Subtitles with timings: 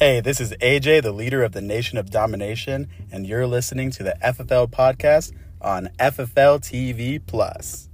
[0.00, 4.02] Hey, this is AJ, the leader of the Nation of Domination, and you're listening to
[4.02, 7.88] the FFL podcast on FFL TV Plus.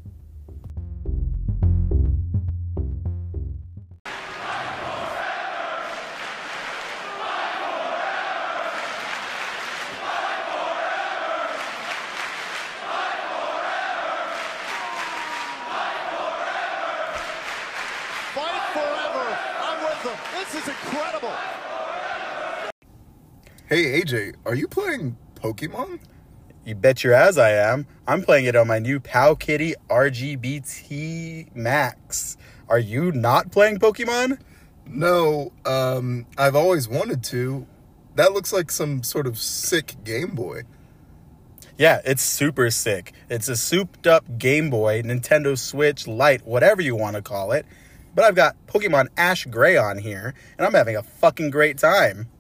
[24.01, 26.01] AJ, are you playing Pokemon?
[26.65, 27.87] You bet your ass I am.
[28.09, 32.39] I'm playing it on my new Powkiddy RGBT Max.
[32.67, 34.39] Are you not playing Pokemon?
[34.87, 37.67] No, um, I've always wanted to.
[38.15, 40.63] That looks like some sort of sick Game Boy.
[41.77, 43.13] Yeah, it's super sick.
[43.29, 47.67] It's a souped up Game Boy, Nintendo Switch Lite, whatever you want to call it.
[48.15, 52.31] But I've got Pokemon Ash Gray on here, and I'm having a fucking great time.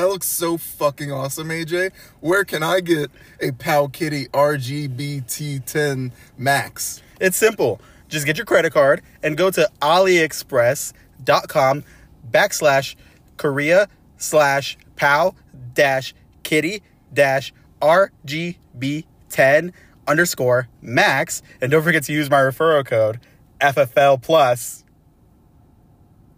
[0.00, 1.92] That looks so fucking awesome, AJ.
[2.20, 7.02] Where can I get a Pow Kitty RGB10 Max?
[7.20, 7.82] It's simple.
[8.08, 11.84] Just get your credit card and go to AliExpress.com
[12.30, 12.94] backslash
[13.36, 15.34] Korea slash pow
[15.74, 16.14] dash
[16.44, 19.72] kitty dash RGB10
[20.08, 21.42] underscore max.
[21.60, 23.20] And don't forget to use my referral code
[23.60, 24.82] FFL plus.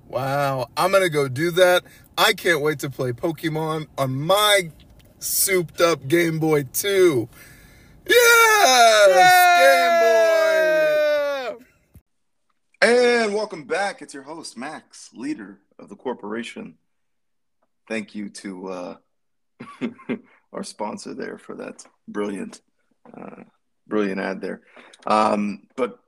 [0.09, 1.85] Wow, I'm gonna go do that.
[2.19, 4.71] I can't wait to play Pokemon on my
[5.19, 7.29] souped up Game Boy too.
[8.07, 9.09] Yes!
[11.49, 11.67] Game Boy!
[12.83, 14.03] And welcome back.
[14.03, 16.77] It's your host, Max, leader of the corporation.
[17.89, 18.97] Thank you to uh,
[20.53, 22.61] our sponsor there for that brilliant,
[23.17, 23.45] uh,
[23.89, 24.61] brilliant ad there.
[25.07, 25.99] Um, but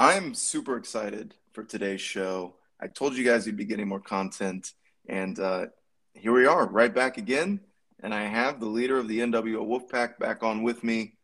[0.00, 2.56] I'm super excited for today's show.
[2.80, 4.72] I told you guys we'd be getting more content,
[5.08, 5.66] and uh,
[6.14, 7.60] here we are, right back again.
[8.02, 11.16] And I have the leader of the NWO Wolfpack back on with me,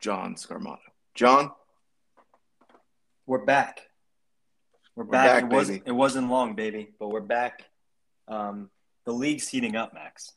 [0.00, 0.78] John Scarmato.
[1.14, 1.50] John,
[3.26, 3.80] We're back.
[4.94, 5.42] We're We're back.
[5.42, 7.64] back, it, was, it wasn't long, baby, but we're back.
[8.28, 8.70] Um,
[9.04, 10.32] the league's heating up, Max.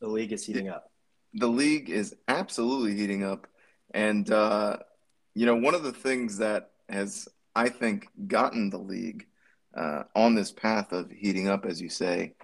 [0.00, 0.90] The league is heating up.
[1.34, 3.46] the league is absolutely heating up.
[3.92, 4.78] And, uh,
[5.34, 9.26] you know, one of the things that has, I think, gotten the league
[9.76, 12.34] uh, on this path of heating up, as you say,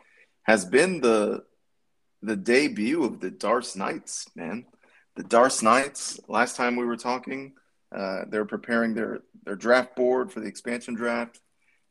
[0.43, 1.45] has been the
[2.23, 4.65] the debut of the Darce Knights, man.
[5.17, 7.53] The Darce Knights, last time we were talking,
[7.95, 11.39] uh, they were preparing their, their draft board for the expansion draft.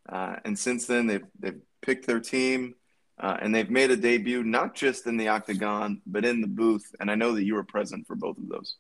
[0.10, 2.74] Uh, and since then, they've, they've picked their team.
[3.20, 6.96] Uh, and they've made a debut not just in the octagon, but in the booth.
[7.00, 8.78] And I know that you were present for both of those.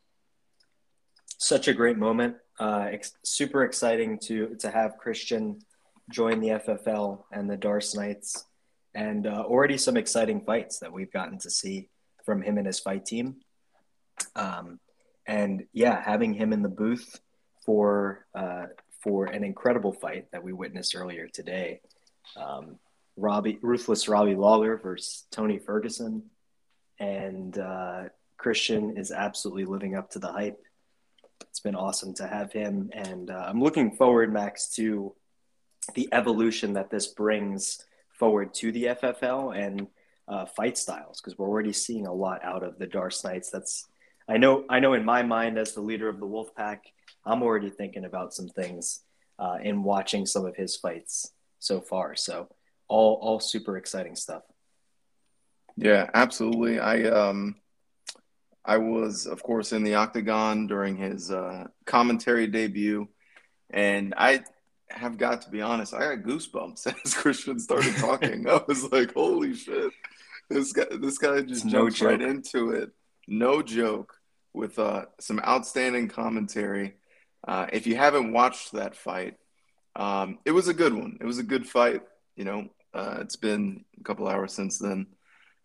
[1.38, 2.38] Such a great moment.
[2.60, 5.60] Uh, ex- super exciting to to have Christian
[6.10, 8.46] join the FFL and the Darce Knights,
[8.94, 11.90] and uh, already some exciting fights that we've gotten to see
[12.26, 13.38] from him and his fight team.
[14.36, 14.80] Um,
[15.26, 17.20] and yeah, having him in the booth
[17.66, 18.66] for uh,
[19.02, 21.82] for an incredible fight that we witnessed earlier today.
[22.38, 22.80] Um,
[23.18, 26.24] Robbie, ruthless Robbie Lawler versus Tony Ferguson,
[27.00, 28.04] and uh,
[28.38, 30.60] Christian is absolutely living up to the hype.
[31.42, 35.14] It's been awesome to have him, and uh, I'm looking forward, Max, to
[35.96, 39.88] the evolution that this brings forward to the FFL and
[40.28, 43.50] uh, fight styles because we're already seeing a lot out of the Darce Knights.
[43.50, 43.88] That's
[44.28, 44.66] I know.
[44.70, 46.86] I know in my mind as the leader of the Wolf Pack,
[47.26, 49.02] I'm already thinking about some things
[49.38, 52.16] uh, in watching some of his fights so far.
[52.16, 52.48] So
[52.88, 54.44] all all super exciting stuff.
[55.76, 56.80] Yeah, absolutely.
[56.80, 57.56] I um,
[58.64, 63.10] I was, of course, in the octagon during his uh, commentary debut,
[63.70, 64.44] and I
[64.94, 65.94] have got to be honest.
[65.94, 68.48] I got goosebumps as Christian started talking.
[68.48, 69.92] I was like, "Holy shit!"
[70.50, 72.92] This guy, this guy just It's no jumps right into it.
[73.28, 74.16] No joke.
[74.54, 76.94] With uh, some outstanding commentary.
[77.48, 79.36] Uh, if you haven't watched that fight,
[79.96, 81.18] um, it was a good one.
[81.20, 82.04] It was a good fight.
[82.36, 85.08] You know, uh, it's been a couple hours since then.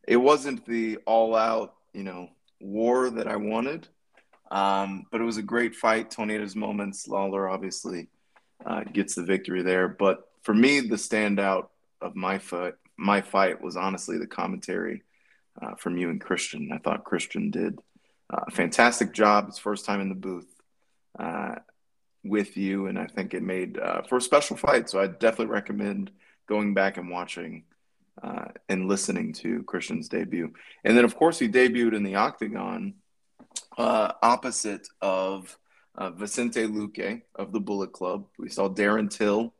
[0.07, 2.31] It wasn't the all-out, you know,
[2.61, 3.87] war that I wanted,
[4.51, 6.15] um, but it was a great fight.
[6.17, 7.07] His moments.
[7.07, 8.09] Lawler obviously
[8.65, 9.89] uh, gets the victory there.
[9.89, 11.69] But for me, the standout
[12.01, 15.03] of my fight, my fight was honestly the commentary
[15.61, 16.71] uh, from you and Christian.
[16.73, 17.79] I thought Christian did
[18.33, 19.47] uh, a fantastic job.
[19.47, 20.49] His first time in the booth
[21.19, 21.57] uh,
[22.25, 24.91] with you, and I think it made uh, for a special fight.
[24.91, 26.11] So I definitely recommend
[26.49, 27.65] going back and watching
[28.23, 30.53] uh, and listening to Christian's debut.
[30.85, 32.95] And then, of course, he debuted in the Octagon
[33.77, 35.57] opposite of
[35.99, 38.27] uh, Vicente Luque of the Bullet Club.
[38.39, 39.53] We saw Darren Till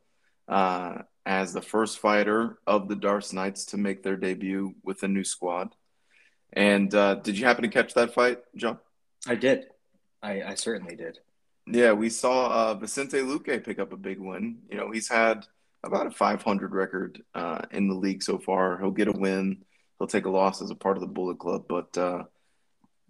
[0.47, 5.07] uh, as the first fighter of the Darce Knights to make their debut with a
[5.07, 5.75] new squad.
[6.53, 8.79] And uh, did you happen to catch that fight, John?
[9.27, 9.65] I did.
[10.23, 11.19] I, I certainly did.
[11.67, 14.59] Yeah, we saw uh, Vicente Luque pick up a big win.
[14.71, 15.45] You know, he's had
[15.83, 18.79] about a 500 record uh, in the league so far.
[18.79, 19.63] He'll get a win.
[19.99, 22.23] He'll take a loss as a part of the Bullet Club, but uh,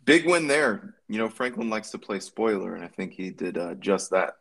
[0.05, 0.95] big win there.
[1.07, 4.35] You know, Franklin likes to play spoiler, and I think he did uh, just that.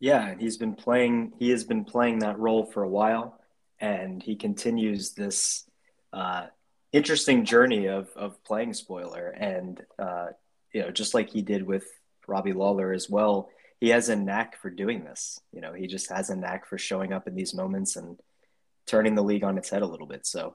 [0.00, 1.32] Yeah, he's been playing.
[1.38, 3.40] He has been playing that role for a while,
[3.80, 5.68] and he continues this
[6.12, 6.46] uh,
[6.92, 9.28] interesting journey of of playing spoiler.
[9.28, 10.28] And uh,
[10.72, 11.86] you know, just like he did with
[12.26, 13.50] Robbie Lawler as well,
[13.80, 15.40] he has a knack for doing this.
[15.52, 18.18] You know, he just has a knack for showing up in these moments and
[18.86, 20.26] turning the league on its head a little bit.
[20.26, 20.54] So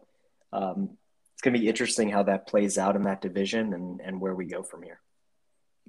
[0.52, 0.98] um,
[1.44, 4.46] going to be interesting how that plays out in that division and and where we
[4.46, 5.00] go from here.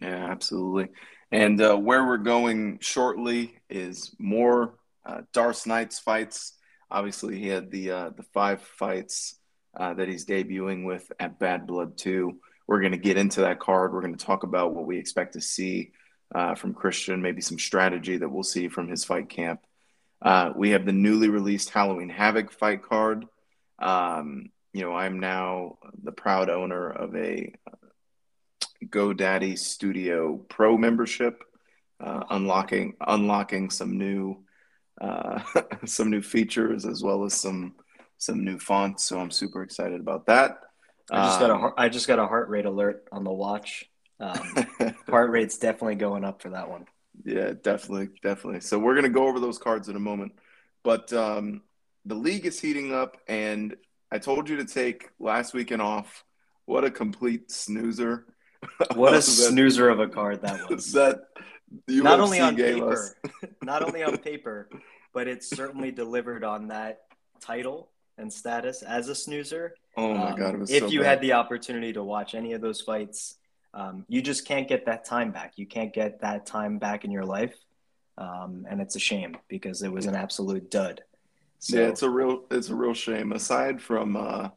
[0.03, 0.89] Yeah, absolutely.
[1.31, 4.75] And uh, where we're going shortly is more
[5.06, 6.55] uh, Darce Knights fights.
[6.91, 9.39] Obviously, he had the uh, the five fights
[9.77, 12.39] uh, that he's debuting with at Bad Blood 2.
[12.67, 13.93] We're going to get into that card.
[13.93, 15.93] We're going to talk about what we expect to see
[16.35, 19.61] uh, from Christian, maybe some strategy that we'll see from his fight camp.
[20.23, 23.27] Uh, we have the newly released Halloween Havoc fight card.
[23.79, 27.55] Um, you know, I'm now the proud owner of a
[28.85, 31.44] GoDaddy Studio Pro membership,
[32.00, 34.43] uh, unlocking unlocking some new
[35.00, 35.41] uh,
[35.87, 37.76] some new features as well as some
[38.19, 39.05] some new fonts.
[39.05, 40.59] So I'm super excited about that.
[41.09, 43.88] I just got a I just got a heart rate alert on the watch.
[44.19, 44.67] Um,
[45.09, 46.87] heart rate's definitely going up for that one.
[47.25, 48.61] Yeah, definitely, definitely.
[48.61, 50.32] So we're gonna go over those cards in a moment,
[50.82, 51.62] but um,
[52.05, 53.77] the league is heating up, and
[54.11, 56.25] I told you to take last weekend off.
[56.67, 58.27] What a complete snoozer!
[58.95, 60.93] What a snoozer of a card that was.
[60.99, 61.25] that
[61.89, 63.15] not only on paper,
[63.62, 64.71] not only on paper,
[65.12, 67.03] but it's certainly delivered on that
[67.41, 69.75] title and status as a snoozer.
[69.99, 71.06] Oh my Um, god, it was if so you bad.
[71.06, 73.37] had the opportunity to watch any of those fights,
[73.75, 75.53] um, you just can't get that time back.
[75.56, 77.55] You can't get that time back in your life,
[78.17, 81.04] um, and it's a shame because it was an absolute dud.
[81.64, 83.32] So, yeah, it's a real it's a real shame.
[83.32, 84.50] Aside from uh,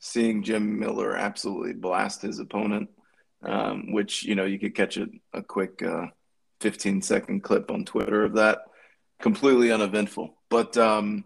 [0.00, 2.90] seeing Jim Miller absolutely blast his opponent,
[3.42, 6.08] um, which you know you could catch a, a quick uh,
[6.60, 8.58] 15 second clip on Twitter of that,
[9.18, 10.36] completely uneventful.
[10.50, 11.24] But um,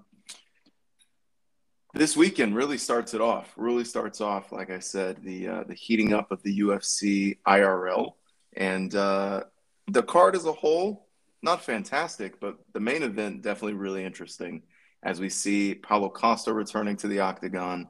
[1.92, 3.52] this weekend really starts it off.
[3.56, 8.12] Really starts off, like I said, the uh, the heating up of the UFC IRL
[8.56, 9.42] and uh,
[9.88, 11.08] the card as a whole,
[11.42, 14.62] not fantastic, but the main event definitely really interesting
[15.06, 17.88] as we see Paulo Costa returning to the octagon,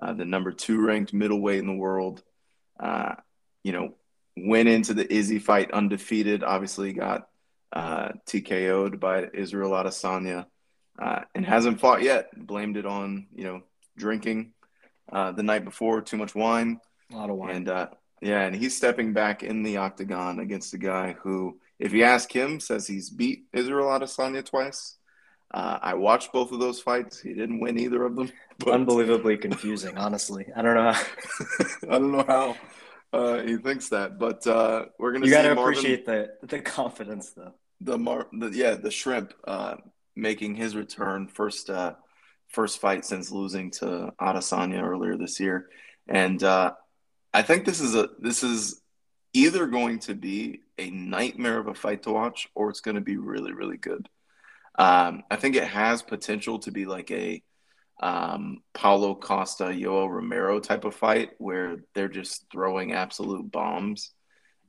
[0.00, 2.22] uh, the number two ranked middleweight in the world.
[2.78, 3.14] Uh,
[3.64, 3.94] you know,
[4.36, 6.44] went into the Izzy fight undefeated.
[6.44, 7.28] Obviously, got
[7.72, 10.46] uh, TKO'd by Israel Adesanya,
[11.00, 12.28] uh, and hasn't fought yet.
[12.36, 13.62] Blamed it on you know
[13.96, 14.52] drinking
[15.10, 16.78] uh, the night before, too much wine.
[17.10, 17.56] a lot of wine.
[17.56, 17.88] And uh,
[18.20, 22.30] yeah, and he's stepping back in the octagon against a guy who, if you ask
[22.30, 24.98] him, says he's beat Israel Adesanya twice.
[25.52, 27.20] Uh, I watched both of those fights.
[27.20, 28.30] He didn't win either of them.
[28.58, 30.46] But Unbelievably confusing, honestly.
[30.54, 30.92] I don't know.
[30.92, 31.04] How,
[31.88, 32.56] I don't know how
[33.12, 36.30] uh, he thinks that, but uh, we're gonna you see got to Marvin, appreciate the
[36.42, 37.54] the confidence, though.
[37.80, 39.76] the Mar the yeah the shrimp uh,
[40.14, 41.94] making his return first uh,
[42.48, 45.68] first fight since losing to Adesanya earlier this year,
[46.06, 46.72] and uh,
[47.32, 48.80] I think this is a this is
[49.32, 53.00] either going to be a nightmare of a fight to watch or it's going to
[53.00, 54.08] be really really good.
[54.78, 57.42] Um, I think it has potential to be like a
[58.00, 64.12] um, Paulo Costa, Yoel Romero type of fight where they're just throwing absolute bombs.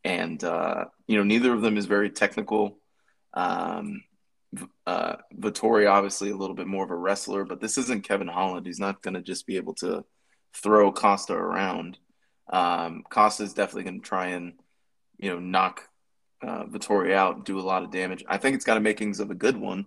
[0.04, 2.80] And, uh, you know, neither of them is very technical.
[3.34, 4.04] Um,
[4.86, 8.66] uh, Vettori, obviously, a little bit more of a wrestler, but this isn't Kevin Holland.
[8.66, 10.04] He's not going to just be able to
[10.54, 11.98] throw Costa around.
[12.52, 14.54] Um, Costa is definitely going to try and,
[15.18, 15.88] you know, knock
[16.44, 18.24] uh, Vettori out, do a lot of damage.
[18.28, 19.86] I think it's got a makings of a good one.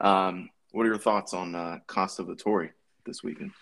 [0.00, 2.70] Um, what are your thoughts on uh, Costa Vettori
[3.04, 3.52] this weekend?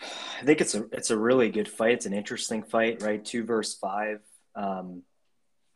[0.00, 1.92] I think it's a it's a really good fight.
[1.92, 3.24] It's an interesting fight, right?
[3.24, 4.20] Two versus five.
[4.54, 5.02] Um,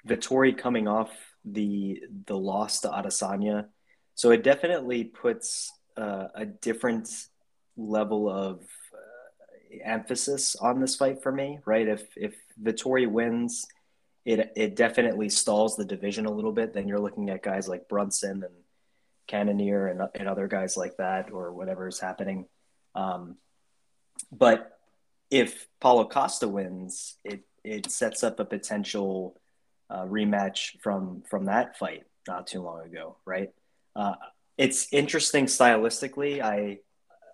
[0.06, 1.10] Vettori coming off
[1.44, 3.66] the the loss to Adesanya,
[4.14, 7.08] so it definitely puts uh, a different
[7.76, 8.60] level of
[8.94, 11.88] uh, emphasis on this fight for me, right?
[11.88, 13.66] If if Vettori wins,
[14.24, 16.72] it it definitely stalls the division a little bit.
[16.72, 18.54] Then you're looking at guys like Brunson and
[19.26, 22.46] Cannonier and, and other guys like that, or whatever is happening.
[22.94, 23.36] Um,
[24.30, 24.78] but
[25.30, 29.40] if Paulo Costa wins, it it sets up a potential
[29.90, 33.50] uh, rematch from from that fight not too long ago, right?
[33.96, 34.14] Uh,
[34.56, 36.40] it's interesting stylistically.
[36.40, 36.78] I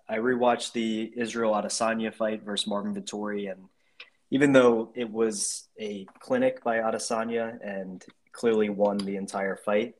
[0.07, 3.65] I rewatched the Israel Adesanya fight versus Marvin Vettori and
[4.31, 9.95] even though it was a clinic by Adesanya and clearly won the entire fight,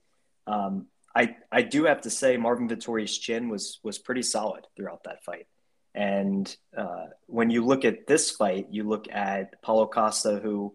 [0.47, 5.03] um, I I do have to say Marvin Vettori's chin was was pretty solid throughout
[5.03, 5.47] that fight.
[5.95, 10.73] And uh, when you look at this fight, you look at Paulo Costa, who,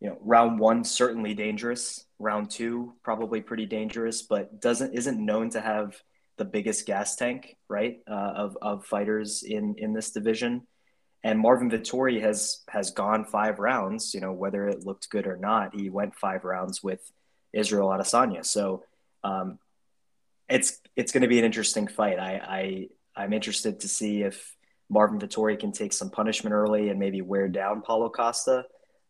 [0.00, 5.50] you know, round one certainly dangerous, round two probably pretty dangerous, but doesn't isn't known
[5.50, 5.94] to have
[6.38, 10.66] the biggest gas tank, right, uh, of of fighters in in this division.
[11.26, 14.14] And Marvin Vettori has has gone five rounds.
[14.14, 17.00] You know, whether it looked good or not, he went five rounds with
[17.52, 18.46] Israel Adesanya.
[18.46, 18.84] So
[19.24, 19.58] um,
[20.48, 22.20] it's it's going to be an interesting fight.
[22.20, 22.88] I, I
[23.20, 24.54] I'm interested to see if
[24.88, 28.66] Marvin Vettori can take some punishment early and maybe wear down Paulo Costa.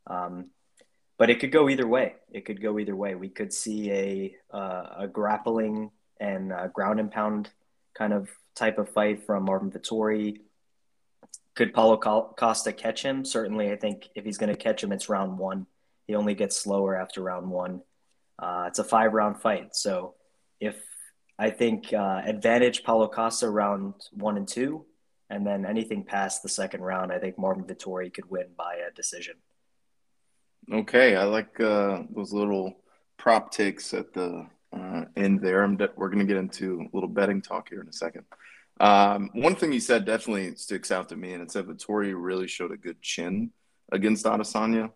[0.07, 0.47] Um,
[1.19, 2.15] but it could go either way.
[2.33, 3.15] It could go either way.
[3.15, 7.51] We could see a uh, a grappling and uh, ground and pound
[7.93, 10.41] kind of type of fight from Marvin Vettori.
[11.57, 13.25] Could Paulo Costa catch him?
[13.25, 15.67] Certainly, I think if he's going to catch him, it's round one.
[16.07, 17.81] He only gets slower after round one.
[18.39, 19.75] Uh, it's a five round fight.
[19.75, 20.15] So
[20.61, 20.77] if
[21.39, 24.85] I think uh, advantage Paulo Costa round one and two,
[25.31, 28.95] and then anything past the second round, I think Marvin Vettori could win by a
[28.95, 29.37] decision.
[30.71, 32.77] Okay, I like uh, those little
[33.17, 35.67] prop takes at the uh, end there.
[35.69, 38.25] De- we're going to get into a little betting talk here in a second.
[38.79, 42.47] Um, one thing you said definitely sticks out to me, and it's that Vettori really
[42.47, 43.51] showed a good chin
[43.91, 44.91] against Adesanya.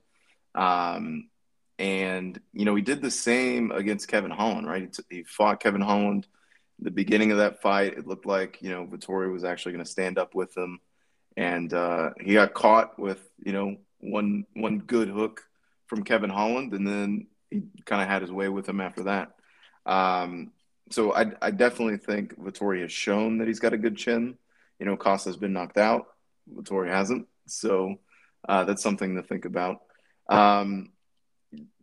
[0.54, 1.30] Um,
[1.78, 4.82] and, you know, he did the same against Kevin Holland, right?
[4.82, 6.26] He, t- he fought Kevin Holland.
[6.78, 9.90] The beginning of that fight, it looked like, you know, Vettori was actually going to
[9.90, 10.80] stand up with him.
[11.36, 15.42] And uh, he got caught with, you know, one one good hook
[15.86, 19.32] from Kevin Holland, and then he kind of had his way with him after that.
[19.86, 20.52] Um,
[20.90, 24.36] so I, I definitely think Vettori has shown that he's got a good chin.
[24.78, 26.06] You know, Costa's been knocked out,
[26.52, 27.26] Vettori hasn't.
[27.46, 27.96] So
[28.48, 29.78] uh, that's something to think about.
[30.28, 30.92] Um,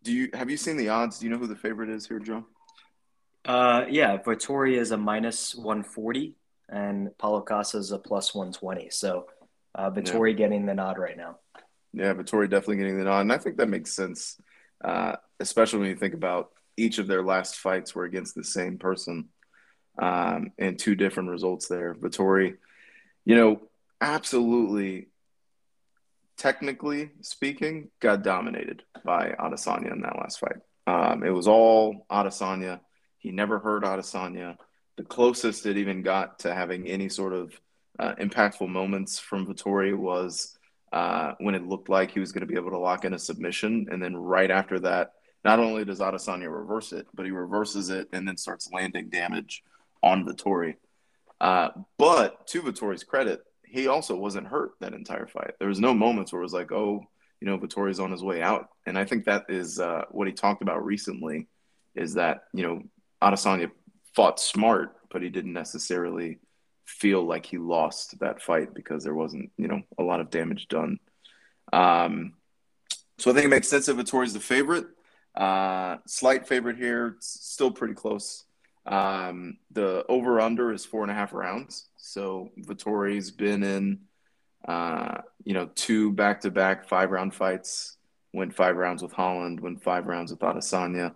[0.04, 1.20] do you have you seen the odds?
[1.20, 2.46] Do you know who the favorite is here, Joe?
[3.46, 6.36] Uh, yeah, Vettori is a minus one forty,
[6.70, 8.90] and Paulo Costa is a plus one twenty.
[8.90, 9.28] So
[9.76, 10.38] uh, Vettori yeah.
[10.38, 11.38] getting the nod right now.
[11.94, 14.40] Yeah, Vettori definitely getting the nod, and I think that makes sense,
[14.84, 18.78] uh, especially when you think about each of their last fights were against the same
[18.78, 19.30] person,
[20.00, 21.96] um, and two different results there.
[21.96, 22.58] Vettori,
[23.26, 23.62] you know,
[24.00, 25.08] absolutely
[26.38, 30.58] technically speaking, got dominated by Adesanya in that last fight.
[30.86, 32.80] Um, it was all Adesanya.
[33.18, 34.58] He never heard Adesanya.
[34.96, 37.60] The closest it even got to having any sort of
[38.00, 40.58] uh, impactful moments from Vettori was
[40.94, 43.20] uh, when it looked like he was going to be able to lock in a
[43.20, 43.88] submission.
[43.92, 45.14] And then right after that,
[45.44, 49.64] not only does Adesanya reverse it, but he reverses it and then starts landing damage
[50.04, 50.76] on Vettori.
[51.40, 55.52] Uh, but to Vettori's credit, he also wasn't hurt that entire fight.
[55.60, 57.06] There was no moments where it was like, oh,
[57.40, 58.70] you know, Vettori's on his way out.
[58.86, 61.48] And I think that is uh, what he talked about recently
[61.96, 62.84] is that, you know,
[63.22, 63.70] Adesanya
[64.16, 66.40] fought smart, but he didn't necessarily
[66.86, 70.68] feel like he lost that fight because there wasn't, you know, a lot of damage
[70.68, 71.00] done.
[71.74, 72.34] Um,
[73.18, 74.88] so I think it makes sense that Vettori's the favorite.
[75.38, 78.44] Uh, slight favorite here, it's still pretty close.
[78.88, 81.88] Um, the over under is four and a half rounds.
[81.98, 84.00] So Vettori's been in,
[84.68, 87.98] uh, you know, two back to back five round fights.
[88.34, 89.60] Went five rounds with Holland.
[89.60, 91.14] Went five rounds with Adesanya.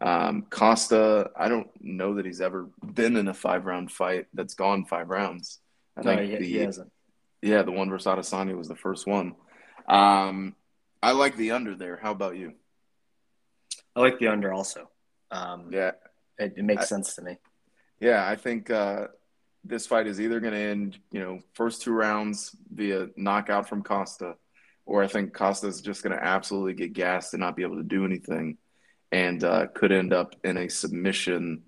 [0.00, 4.54] Um, Costa, I don't know that he's ever been in a five round fight that's
[4.54, 5.58] gone five rounds.
[5.96, 6.90] I no, think he, the, he hasn't.
[7.42, 9.34] Yeah, the one versus Adesanya was the first one.
[9.88, 10.54] Um,
[11.02, 11.98] I like the under there.
[12.00, 12.54] How about you?
[13.94, 14.88] I like the under also.
[15.30, 15.92] Um, yeah,
[16.38, 17.38] it, it makes I, sense to me.
[18.00, 19.08] Yeah, I think uh,
[19.64, 23.82] this fight is either going to end, you know, first two rounds via knockout from
[23.82, 24.34] Costa,
[24.86, 27.76] or I think Costa is just going to absolutely get gassed and not be able
[27.76, 28.58] to do anything,
[29.10, 31.62] and uh, could end up in a submission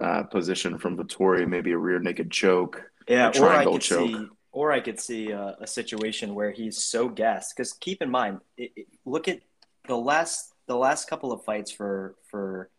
[0.00, 4.10] uh, position from Vettori, maybe a rear naked choke, yeah, or I could choke.
[4.10, 7.54] see, or I could see a, a situation where he's so gassed.
[7.56, 9.40] Because keep in mind, it, it, look at
[9.86, 12.70] the last the last couple of fights for for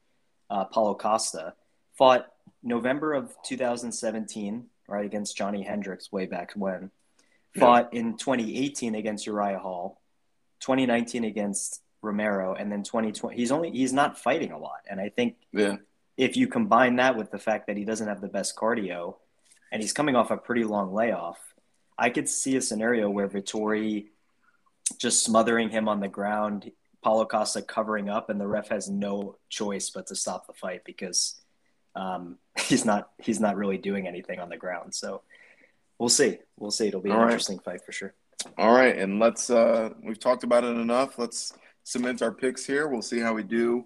[0.50, 1.53] uh, Paulo Costa
[1.98, 2.27] fought
[2.63, 6.91] November of 2017, right, against Johny Hendricks way back when.
[7.58, 8.01] Fought yeah.
[8.01, 10.00] in 2018 against Uriah Hall,
[10.60, 13.36] 2019 against Romero, and then 2020.
[13.36, 15.77] He's only he's not fighting a lot, and I think yeah.
[16.17, 19.15] if you combine that with the fact that he doesn't have the best cardio,
[19.72, 21.39] and he's coming off a pretty long layoff,
[21.98, 24.08] I could see a scenario where Vettori
[25.00, 26.72] just smothering him on the ground,
[27.03, 30.83] Paulo Costa covering up, and the ref has no choice but to stop the fight
[30.85, 31.39] because
[31.95, 34.93] um, he's not he's not really doing anything on the ground.
[34.95, 35.21] So
[35.99, 36.39] we'll see.
[36.57, 36.87] We'll see.
[36.87, 37.29] It'll be an All right.
[37.31, 38.13] interesting fight for sure.
[38.57, 41.17] All right, and let's uh we've talked about it enough.
[41.17, 42.87] Let's cement our picks here.
[42.87, 43.85] We'll see how we do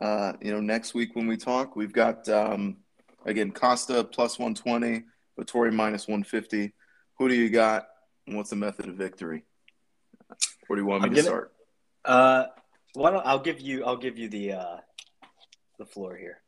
[0.00, 1.76] uh you know next week when we talk.
[1.76, 2.78] We've got um
[3.24, 5.04] again Costa plus 120,
[5.38, 6.72] Vettori minus 150.
[7.18, 7.86] Who do you got?
[8.26, 9.44] And what's the method of victory?
[10.66, 11.52] Where do you want me I'm to gonna- start?
[12.06, 12.46] Uh,
[12.94, 14.76] why don't I'll give you I'll give you the uh,
[15.78, 16.40] the floor here.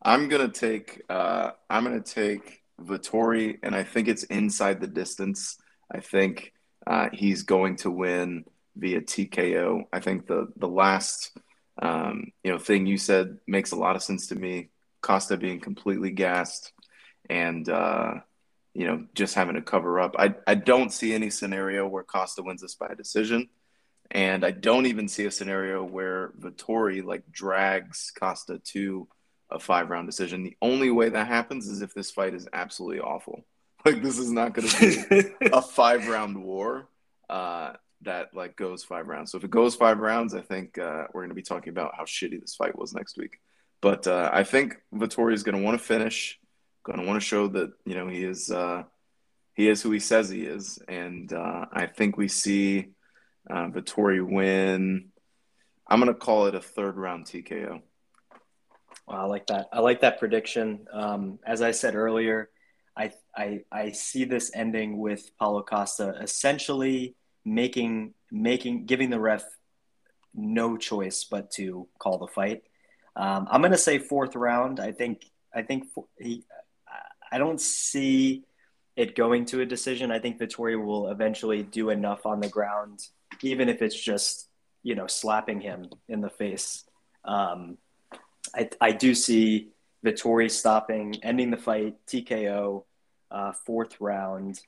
[0.00, 5.58] I'm gonna take uh, I'm gonna take Vettori, and I think it's inside the distance.
[5.92, 6.52] I think
[6.86, 8.44] uh, he's going to win
[8.76, 9.84] via TKO.
[9.92, 11.36] I think the the last
[11.82, 14.70] um, you know thing you said makes a lot of sense to me.
[15.00, 16.72] Costa being completely gassed,
[17.28, 18.14] and uh,
[18.74, 20.14] you know just having to cover up.
[20.18, 23.48] I I don't see any scenario where Costa wins this by decision.
[24.10, 29.08] And I don't even see a scenario where Vettori like drags Costa to
[29.50, 30.44] a five round decision.
[30.44, 33.44] The only way that happens is if this fight is absolutely awful.
[33.84, 36.88] Like this is not going to be a five round war
[37.30, 39.30] uh, that like goes five rounds.
[39.30, 41.94] So if it goes five rounds, I think uh, we're going to be talking about
[41.96, 43.38] how shitty this fight was next week.
[43.80, 46.40] But uh, I think Vettori is going to want to finish,
[46.82, 48.82] going to want to show that you know he is uh,
[49.54, 52.88] he is who he says he is, and uh, I think we see
[53.48, 55.10] uh, Vettori win.
[55.86, 57.80] I'm going to call it a third round TKO.
[59.06, 59.68] Well, I like that.
[59.72, 60.86] I like that prediction.
[60.92, 62.50] Um, as I said earlier,
[62.96, 67.14] I, I I see this ending with Paulo Costa essentially
[67.44, 69.44] making making giving the ref
[70.34, 72.64] no choice but to call the fight.
[73.16, 74.78] Um, I'm going to say fourth round.
[74.78, 75.24] I think
[75.54, 76.44] I think for, he.
[77.30, 78.44] I don't see
[78.96, 80.10] it going to a decision.
[80.10, 83.06] I think Vettori will eventually do enough on the ground,
[83.42, 84.48] even if it's just
[84.82, 86.84] you know slapping him in the face.
[87.24, 87.78] Um,
[88.54, 89.68] I, I do see
[90.04, 92.84] Vettori stopping, ending the fight, TKO,
[93.30, 94.60] uh, fourth round.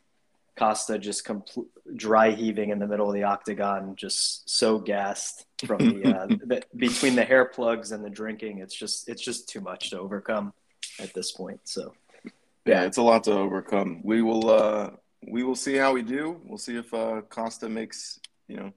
[0.58, 5.78] Costa just compl- dry heaving in the middle of the octagon, just so gassed from
[5.78, 8.58] the, uh, the between the hair plugs and the drinking.
[8.58, 10.52] It's just it's just too much to overcome
[10.98, 11.60] at this point.
[11.64, 11.94] So
[12.66, 14.02] Yeah, it's a lot to overcome.
[14.04, 14.90] We will uh
[15.26, 16.40] we will see how we do.
[16.44, 18.72] We'll see if uh Costa makes, you know,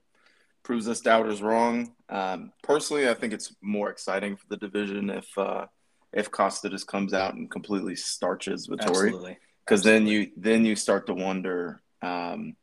[0.63, 1.93] proves us doubters wrong.
[2.09, 5.65] Um personally, I think it's more exciting for the division if uh
[6.13, 10.75] if Costa just comes out and completely starches Vettori absolutely, because then you then you
[10.75, 12.55] start to wonder um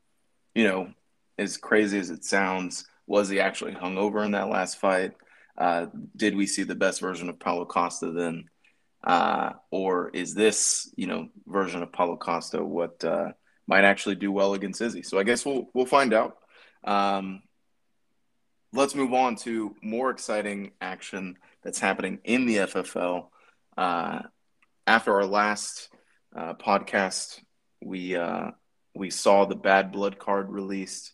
[0.55, 0.93] you know,
[1.39, 5.13] as crazy as it sounds, was he actually hungover in that last fight?
[5.59, 8.45] Uh did we see the best version of Paulo Costa then?
[9.03, 13.33] Uh, or is this, you know, version of Paulo Costa what uh,
[13.67, 15.03] might actually do well against Izzy?
[15.03, 16.37] So I guess we'll we'll find out.
[16.85, 17.43] Um,
[18.73, 23.29] let's move on to more exciting action that's happening in the FFL.
[23.77, 24.21] Uh,
[24.87, 25.89] after our last
[26.35, 27.41] uh, podcast,
[27.83, 28.51] we uh,
[28.95, 31.13] we saw the Bad Blood card released,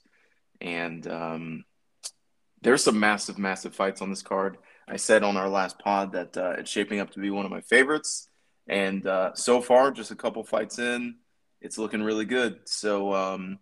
[0.61, 1.65] and um,
[2.63, 4.59] there's some massive, massive fights on this card.
[4.89, 7.51] I said on our last pod that uh, it's shaping up to be one of
[7.51, 8.29] my favorites,
[8.67, 11.17] and uh, so far, just a couple fights in,
[11.61, 12.61] it's looking really good.
[12.67, 13.59] So, um,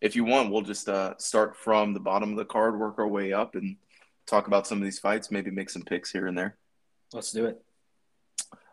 [0.00, 3.08] if you want, we'll just uh, start from the bottom of the card, work our
[3.08, 3.76] way up, and
[4.26, 5.30] talk about some of these fights.
[5.30, 6.56] Maybe make some picks here and there.
[7.12, 7.62] let's do it.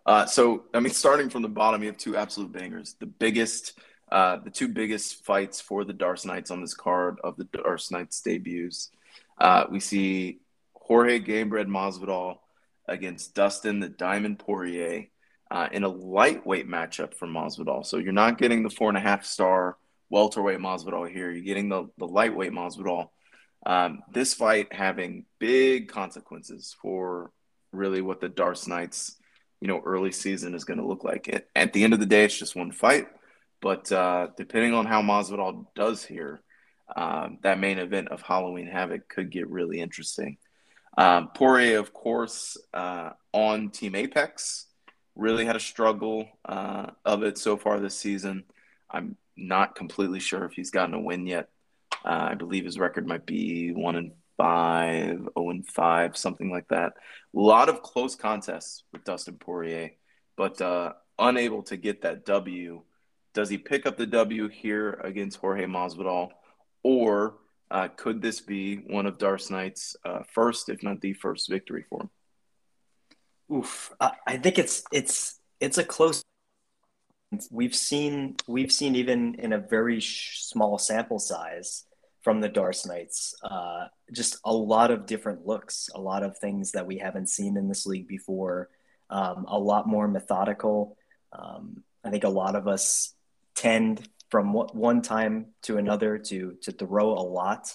[0.06, 2.96] Uh, so, I mean, starting from the bottom, you have two absolute bangers.
[3.00, 3.78] The biggest,
[4.10, 7.92] uh, the two biggest fights for the Darce Knights on this card of the Darce
[7.92, 8.90] Knights debuts.
[9.38, 10.40] Uh, we see
[10.74, 12.38] Jorge Gamebred Masvidal
[12.88, 15.08] against Dustin the Diamond Poirier
[15.52, 17.86] uh, in a lightweight matchup for Masvidal.
[17.86, 19.78] So you're not getting the four and a half star
[20.10, 21.32] welterweight Masvidal here.
[21.32, 23.10] You're getting the, the lightweight Masvidal.
[23.66, 27.32] Um, this fight having big consequences for
[27.72, 29.18] really what the Darce Knights,
[29.60, 31.28] you know, early season is going to look like.
[31.28, 33.08] At, at the end of the day, it's just one fight.
[33.62, 36.42] But uh, depending on how Masvidal does here,
[36.96, 40.38] um, that main event of Halloween Havoc could get really interesting.
[40.98, 44.66] Um, Poirier, of course, uh, on Team Apex,
[45.16, 48.44] really had a struggle uh, of it so far this season.
[48.90, 51.50] I'm not completely sure if he's gotten a win yet.
[52.04, 56.68] Uh, I believe his record might be one and five, zero and five, something like
[56.70, 56.94] that.
[57.36, 59.92] A lot of close contests with Dustin Poirier,
[60.36, 62.82] but uh, unable to get that W.
[63.34, 66.30] Does he pick up the W here against Jorge Masvidal,
[66.84, 67.36] or
[67.70, 71.86] uh, could this be one of Darce Knight's uh, first, if not the first, victory
[71.90, 72.10] for him?
[73.54, 76.22] Oof, I think it's it's it's a close.
[77.52, 81.86] We've seen we've seen even in a very sh- small sample size
[82.22, 86.72] from the Darce Knights, uh, just a lot of different looks, a lot of things
[86.72, 88.70] that we haven't seen in this league before.
[89.10, 90.98] um, a lot more methodical.
[91.32, 93.14] Um, I think a lot of us
[93.56, 97.74] tend from one time to another to to throw a lot,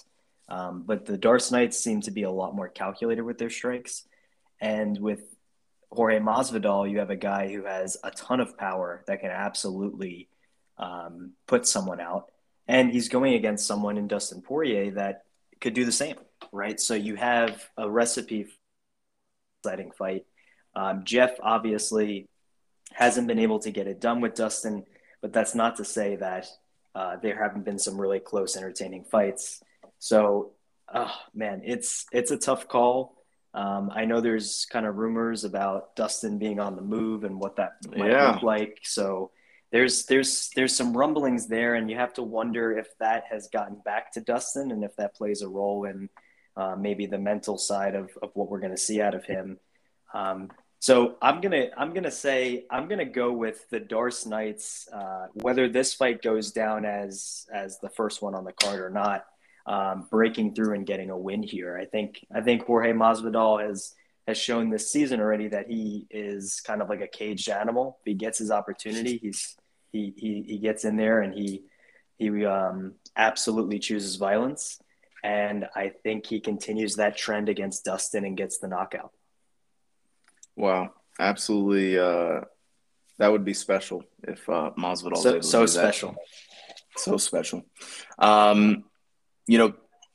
[0.49, 4.07] um, but the Darce Knights seem to be a lot more calculated with their strikes,
[4.61, 5.32] and with
[5.93, 10.27] Jorge Masvidal, you have a guy who has a ton of power that can absolutely
[10.77, 12.31] um, put someone out,
[12.67, 15.23] and he's going against someone in Dustin Poirier that
[15.61, 16.17] could do the same,
[16.51, 16.79] right?
[16.79, 18.51] So you have a recipe for
[19.61, 20.25] exciting fight.
[20.75, 22.27] Um, Jeff obviously
[22.91, 24.85] hasn't been able to get it done with Dustin,
[25.21, 26.47] but that's not to say that
[26.95, 29.61] uh, there haven't been some really close, entertaining fights.
[29.99, 30.51] So,
[30.93, 33.22] oh, man, it's it's a tough call.
[33.53, 37.55] Um, I know there's kind of rumors about Dustin being on the move and what
[37.57, 38.31] that might yeah.
[38.31, 38.79] look like.
[38.83, 39.31] So
[39.71, 43.77] there's there's there's some rumblings there, and you have to wonder if that has gotten
[43.85, 46.09] back to Dustin and if that plays a role in
[46.55, 49.59] uh, maybe the mental side of, of what we're going to see out of him.
[50.13, 54.87] Um, so I'm gonna I'm gonna say I'm gonna go with the Darce Knights.
[54.91, 58.89] Uh, whether this fight goes down as as the first one on the card or
[58.89, 59.25] not,
[59.65, 61.77] um, breaking through and getting a win here.
[61.77, 63.93] I think I think Jorge Masvidal has
[64.27, 67.97] has shown this season already that he is kind of like a caged animal.
[68.01, 69.55] If he gets his opportunity, he's
[69.91, 71.63] he he, he gets in there and he
[72.17, 74.79] he um, absolutely chooses violence.
[75.23, 79.11] And I think he continues that trend against Dustin and gets the knockout.
[80.57, 81.97] Wow, absolutely.
[81.97, 82.41] Uh,
[83.19, 86.15] that would be special if uh, Masvidal so, so special,
[86.97, 87.63] so special.
[88.19, 88.83] Um,
[89.47, 89.73] you know,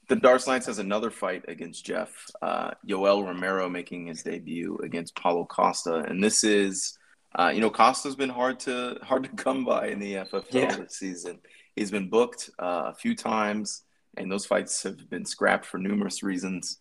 [0.09, 2.11] the Darce Knights has another fight against Jeff.
[2.41, 6.99] Uh, Yoel Romero making his debut against Paulo Costa, and this is,
[7.39, 10.77] uh, you know, Costa's been hard to hard to come by in the FFL yeah.
[10.77, 11.39] this season.
[11.77, 13.83] He's been booked uh, a few times,
[14.17, 16.79] and those fights have been scrapped for numerous reasons.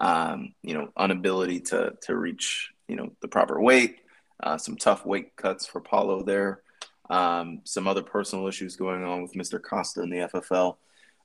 [0.00, 3.96] Um, you know, inability to to reach you know the proper weight,
[4.40, 6.62] uh, some tough weight cuts for Paulo there,
[7.10, 9.60] um, some other personal issues going on with Mr.
[9.60, 10.76] Costa in the FFL.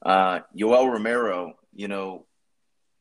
[0.04, 2.26] Uh, Yoel Romero, you know,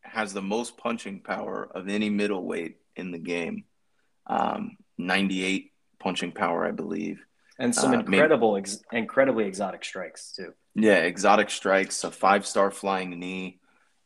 [0.03, 3.65] has the most punching power of any middleweight in the game.
[4.27, 7.21] Um, 98 punching power, I believe.
[7.59, 10.53] And some uh, incredible, maybe, ex- incredibly exotic strikes too.
[10.75, 13.61] Yeah, exotic strikes, a five-star flying knee.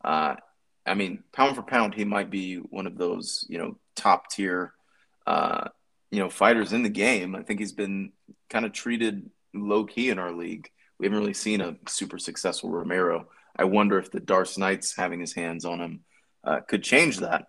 [0.05, 0.37] Uh,
[0.85, 4.73] I mean, pound for pound, he might be one of those, you know, top tier,
[5.27, 5.69] uh,
[6.11, 7.35] you know, fighters in the game.
[7.35, 8.13] I think he's been
[8.49, 10.71] kind of treated low key in our league.
[10.99, 13.29] We haven't really seen a super successful Romero.
[13.57, 16.01] I wonder if the Darce Knights having his hands on him
[16.45, 17.47] uh, could change that.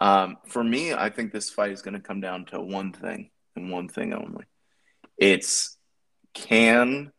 [0.00, 3.30] Um, for me, I think this fight is going to come down to one thing
[3.56, 4.44] and one thing only.
[5.16, 5.76] It's
[6.34, 7.12] can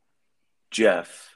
[0.72, 1.36] Jeff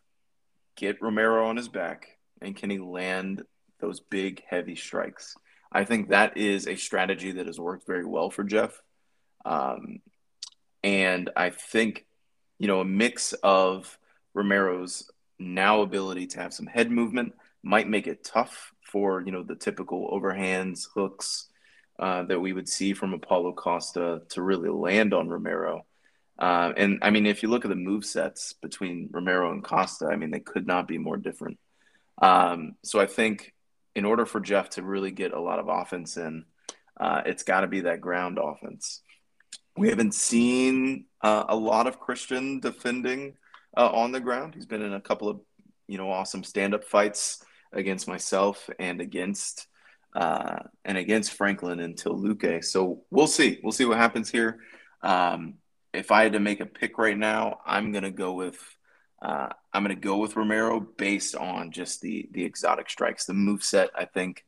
[0.78, 3.44] get Romero on his back and can he land
[3.80, 5.36] those big, heavy strikes?
[5.72, 8.80] I think that is a strategy that has worked very well for Jeff.
[9.44, 10.00] Um,
[10.84, 12.06] and I think,
[12.60, 13.98] you know, a mix of
[14.34, 19.44] Romero's now ability to have some head movement might make it tough for, you know,
[19.44, 21.48] the typical overhands, hooks
[22.00, 25.86] uh, that we would see from Apollo Costa to really land on Romero.
[26.38, 30.08] Uh, and I mean, if you look at the move sets between Romero and Costa,
[30.08, 31.60] I mean, they could not be more different.
[32.22, 33.54] Um, so I think
[33.96, 36.46] in order for Jeff to really get a lot of offense in,
[37.00, 39.02] uh, it's got to be that ground offense.
[39.78, 43.36] We haven't seen uh, a lot of Christian defending
[43.76, 44.56] uh, on the ground.
[44.56, 45.40] He's been in a couple of
[45.88, 49.68] you know awesome stand-up fights against myself and against
[50.16, 52.64] uh, and against Franklin until Luque.
[52.64, 53.60] So we'll see.
[53.64, 54.60] We'll see what happens here.
[55.02, 55.56] Um,
[55.94, 58.58] if I had to make a pick right now, I'm gonna go with
[59.24, 63.26] uh, I'm to go with Romero based on just the the exotic strikes.
[63.26, 64.44] The move set, I think,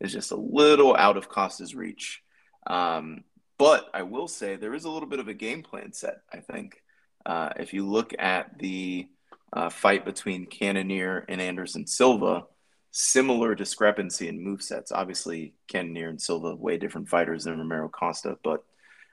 [0.00, 2.22] is just a little out of Costa's reach.
[2.66, 3.22] Um,
[3.58, 6.22] but I will say there is a little bit of a game plan set.
[6.32, 6.82] I think
[7.26, 9.08] uh, if you look at the
[9.52, 12.44] uh, fight between Cannonier and Anderson Silva,
[12.92, 14.92] similar discrepancy in move sets.
[14.92, 18.64] Obviously, Cannonier and Silva way different fighters than Romero Costa, but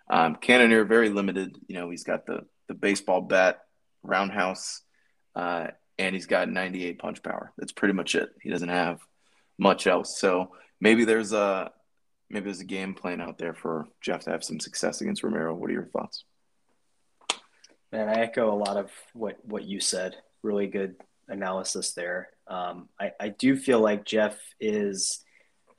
[0.10, 1.58] um, Cannonier very limited.
[1.68, 3.62] You know, he's got the the baseball bat
[4.04, 4.82] roundhouse
[5.36, 7.52] uh, and he's got 98 punch power.
[7.58, 8.30] That's pretty much it.
[8.42, 9.00] He doesn't have
[9.58, 10.20] much else.
[10.20, 11.72] So maybe there's a
[12.30, 15.54] maybe there's a game plan out there for Jeff to have some success against Romero.
[15.54, 16.26] What are your thoughts?
[17.94, 20.16] Man, I echo a lot of what what you said.
[20.42, 20.96] Really good
[21.28, 22.30] analysis there.
[22.48, 25.24] Um, I, I do feel like Jeff is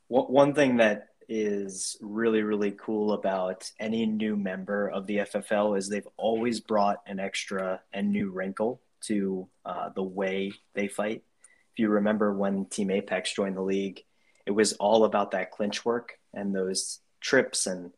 [0.07, 5.89] one thing that is really really cool about any new member of the FFL is
[5.89, 11.25] they've always brought an extra and new wrinkle to uh, the way they fight.
[11.73, 14.05] If you remember when Team Apex joined the league,
[14.47, 17.91] it was all about that clinch work and those trips and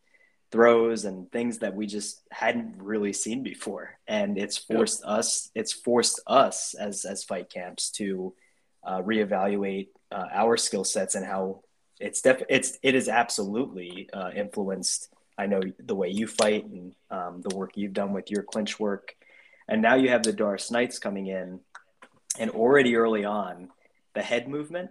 [0.53, 3.99] throws and things that we just hadn't really seen before.
[4.07, 5.19] And it's forced yep.
[5.19, 8.35] us, it's forced us as, as fight camps to
[8.85, 11.63] uh, reevaluate uh, our skill sets and how
[11.99, 15.09] it's def it's, it is absolutely uh, influenced.
[15.39, 18.79] I know the way you fight and um, the work you've done with your clinch
[18.79, 19.15] work.
[19.69, 21.61] And now you have the Darce Knights coming in
[22.39, 23.71] and already early on,
[24.15, 24.91] the head movement,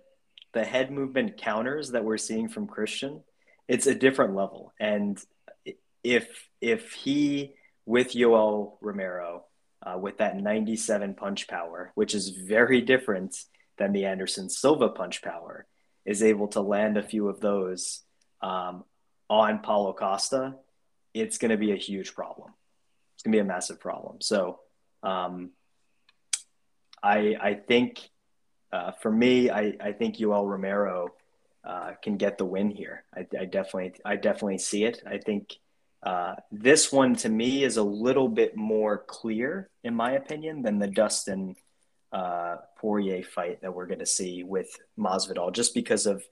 [0.53, 3.21] the head movement counters that we're seeing from Christian,
[3.67, 4.73] it's a different level.
[4.79, 5.21] And
[6.05, 9.45] if if he with Yoel Romero
[9.85, 13.35] uh, with that 97 punch power, which is very different
[13.77, 15.65] than the Anderson Silva punch power,
[16.05, 18.03] is able to land a few of those
[18.41, 18.83] um,
[19.29, 20.55] on Paulo Costa,
[21.13, 22.53] it's going to be a huge problem.
[23.15, 24.21] It's going to be a massive problem.
[24.21, 24.59] So
[25.01, 25.51] um,
[27.01, 28.09] I I think
[28.71, 31.09] uh, for me, I, I think Yoel Romero
[31.63, 33.03] uh, can get the win here.
[33.15, 35.01] I, I, definitely I definitely see it.
[35.07, 35.55] I think
[36.05, 40.77] uh, this one to me is a little bit more clear, in my opinion, than
[40.77, 41.55] the Dustin
[42.11, 46.23] uh, Poirier fight that we're going to see with Masvidal, just because of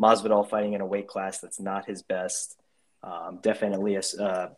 [0.00, 2.58] Masvidal fighting in a weight class that's not his best.
[3.02, 4.50] Um, definitely a uh,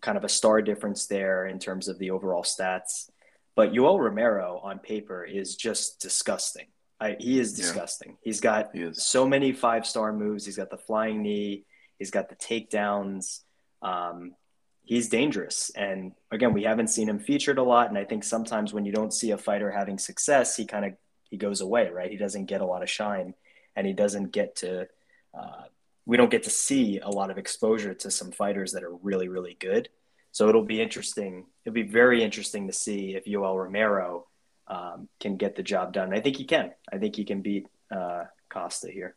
[0.00, 3.10] kind of a star difference there in terms of the overall stats.
[3.54, 6.66] But Yoel Romero on paper is just disgusting.
[6.98, 8.12] I, he is disgusting.
[8.12, 8.16] Yeah.
[8.22, 10.46] He's got he so many five star moves.
[10.46, 11.64] He's got the flying knee.
[11.98, 13.40] He's got the takedowns
[13.82, 14.34] um,
[14.84, 15.70] he's dangerous.
[15.76, 17.88] And again, we haven't seen him featured a lot.
[17.88, 20.92] And I think sometimes when you don't see a fighter having success, he kind of
[21.30, 22.10] he goes away, right?
[22.10, 23.34] He doesn't get a lot of shine,
[23.74, 24.86] and he doesn't get to.
[25.32, 25.62] Uh,
[26.04, 29.28] we don't get to see a lot of exposure to some fighters that are really,
[29.28, 29.88] really good.
[30.32, 31.46] So it'll be interesting.
[31.64, 34.26] It'll be very interesting to see if Yoel Romero
[34.66, 36.12] um, can get the job done.
[36.12, 36.72] I think he can.
[36.92, 39.14] I think he can beat uh, Costa here.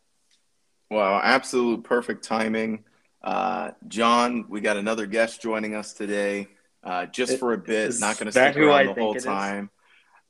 [0.89, 2.85] Wow, absolute perfect timing.
[3.25, 6.47] Uh, John, we got another guest joining us today,
[6.83, 7.95] uh, just for a bit.
[7.99, 9.71] Not going to stick around the whole time.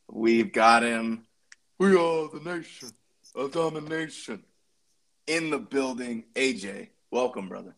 [0.10, 1.25] We've got him.
[1.77, 2.91] We are the nation
[3.36, 4.43] of domination
[5.27, 6.23] in the building.
[6.36, 7.75] AJ, welcome, brother.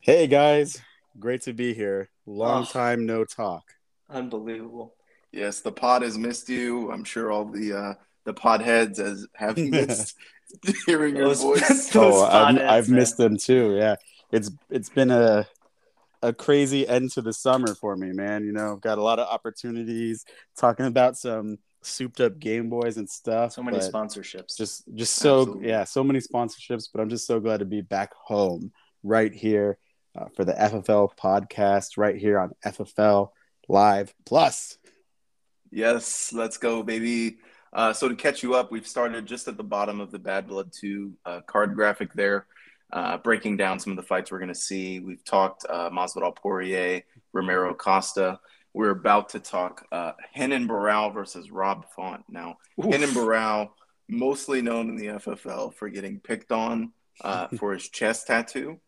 [0.00, 0.80] Hey guys,
[1.20, 2.08] great to be here.
[2.24, 3.74] Long oh, time no talk.
[4.08, 4.94] Unbelievable.
[5.32, 6.90] Yes, the pod has missed you.
[6.90, 10.16] I'm sure all the uh, the pod heads as have missed
[10.86, 11.90] hearing your those, voice.
[11.94, 13.76] oh, I've, I've missed them too.
[13.76, 13.96] Yeah
[14.30, 15.46] it's it's been a
[16.22, 18.44] a crazy end to the summer for me, man.
[18.44, 20.24] You know, got a lot of opportunities
[20.56, 23.52] talking about some souped up Game Boys and stuff.
[23.52, 24.56] So many sponsorships.
[24.56, 25.68] Just just so Absolutely.
[25.68, 29.78] yeah, so many sponsorships, but I'm just so glad to be back home right here
[30.18, 33.30] uh, for the FFL podcast right here on FFL
[33.68, 34.78] Live Plus.
[35.70, 37.38] Yes, let's go, baby.
[37.72, 40.46] Uh, so to catch you up, we've started just at the bottom of the Bad
[40.46, 42.46] Blood 2 uh, card graphic there
[42.92, 45.00] uh, breaking down some of the fights we're going to see.
[45.00, 48.38] We've talked uh, Masvidal Poirier, Romero Costa.
[48.72, 52.24] We're about to talk uh, Barão versus Rob Font.
[52.28, 52.94] Now, Oof.
[52.94, 53.70] Barão,
[54.08, 58.78] mostly known in the FFL for getting picked on uh, for his chest tattoo.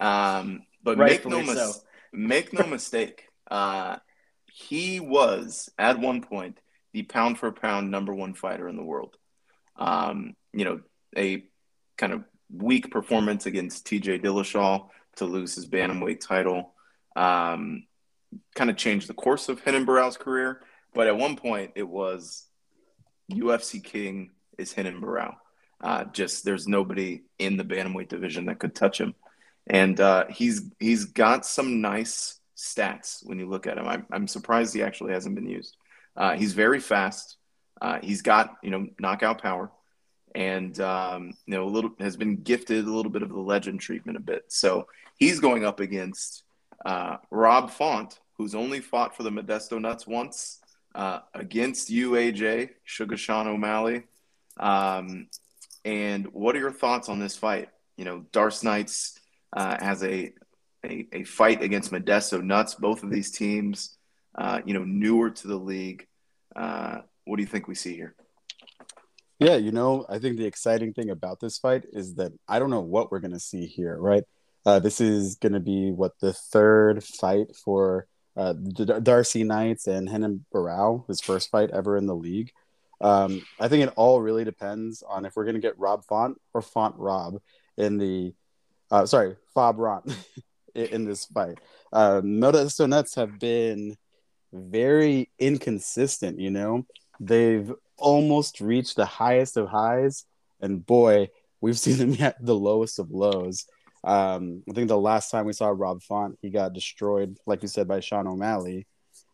[0.00, 1.72] Um, but make no, mis- so.
[2.12, 3.96] make no mistake, uh,
[4.46, 6.58] he was at one point
[6.92, 9.16] the pound for pound number one fighter in the world.
[9.76, 10.80] Um, you know,
[11.16, 11.44] a
[11.96, 16.72] kind of weak performance against TJ Dillashaw to lose his bantamweight title.
[17.16, 17.84] Um,
[18.54, 20.62] kind of changed the course of Barão's career.
[20.94, 22.46] But at one point, it was
[23.30, 25.36] UFC King is Barão.
[25.80, 29.14] Uh, just there's nobody in the bantamweight division that could touch him,
[29.68, 33.86] and uh, he's he's got some nice stats when you look at him.
[33.86, 35.76] I'm, I'm surprised he actually hasn't been used.
[36.16, 37.36] Uh, he's very fast.
[37.80, 39.70] Uh, he's got you know knockout power
[40.38, 43.80] and um, you know a little has been gifted a little bit of the legend
[43.80, 44.44] treatment a bit.
[44.46, 44.86] So
[45.18, 46.44] he's going up against
[46.86, 50.60] uh, Rob Font, who's only fought for the Modesto Nuts once
[50.94, 54.04] uh, against you, AJ Sugar Sean O'Malley.
[54.60, 55.26] Um,
[55.84, 57.70] and what are your thoughts on this fight?
[57.96, 59.18] You know, Darce Knights
[59.56, 60.32] uh, has a,
[60.86, 62.76] a, a fight against Modesto Nuts.
[62.76, 63.96] Both of these teams,
[64.36, 66.06] uh, you know, newer to the league.
[66.54, 68.14] Uh, what do you think we see here?
[69.38, 72.70] Yeah, you know, I think the exciting thing about this fight is that I don't
[72.70, 74.24] know what we're going to see here, right?
[74.66, 79.86] Uh, this is going to be what the third fight for uh, D- Darce Knights
[79.86, 82.50] and Renan Barão, his first fight ever in the league.
[83.00, 86.40] Um, I think it all really depends on if we're going to get Rob Font
[86.52, 87.40] or Font Rob
[87.76, 88.34] in the,
[88.90, 90.02] uh, sorry, Fob Ron
[90.74, 91.58] in this fight.
[91.92, 93.96] Uh, Modesto Nuts have been
[94.52, 96.84] very inconsistent, you know?
[97.20, 100.24] They've almost reached the highest of highs,
[100.60, 101.28] and boy,
[101.60, 103.66] we've seen them at the lowest of lows.
[104.04, 107.68] Um, I think the last time we saw Rob Font, he got destroyed, like you
[107.68, 108.86] said, by Sean O'Malley.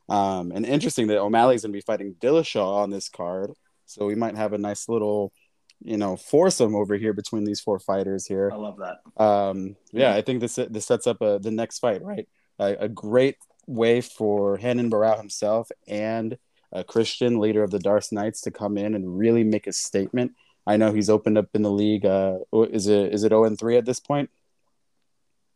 [0.08, 3.52] Um, and interesting that O'Malley's going to be fighting Dillashaw on this card,
[3.86, 5.32] so we might have a nice little,
[5.80, 8.50] you know, foursome over here between these four fighters here.
[8.52, 9.22] I love that.
[9.22, 12.28] Um, yeah, I think this this sets up a, the next fight, right?
[12.58, 16.36] A, a great way for Renan Barao himself and
[16.74, 20.32] a Christian, leader of the Darce Knights, to come in and really make a statement.
[20.66, 22.04] I know he's opened up in the league.
[22.04, 24.30] Uh, is it is it zero and three at this point?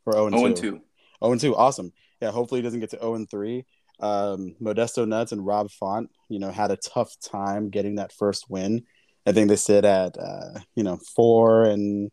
[0.07, 0.47] Or zero and Oh two?
[0.47, 0.81] and two.
[1.21, 1.57] 0 and 2.
[1.57, 1.93] Awesome.
[2.21, 3.65] Yeah, hopefully he doesn't get to 0 and 3.
[4.01, 8.49] Um, Modesto Nuts and Rob Font, you know, had a tough time getting that first
[8.49, 8.85] win.
[9.27, 12.11] I think they sit at, uh, you know, 4 and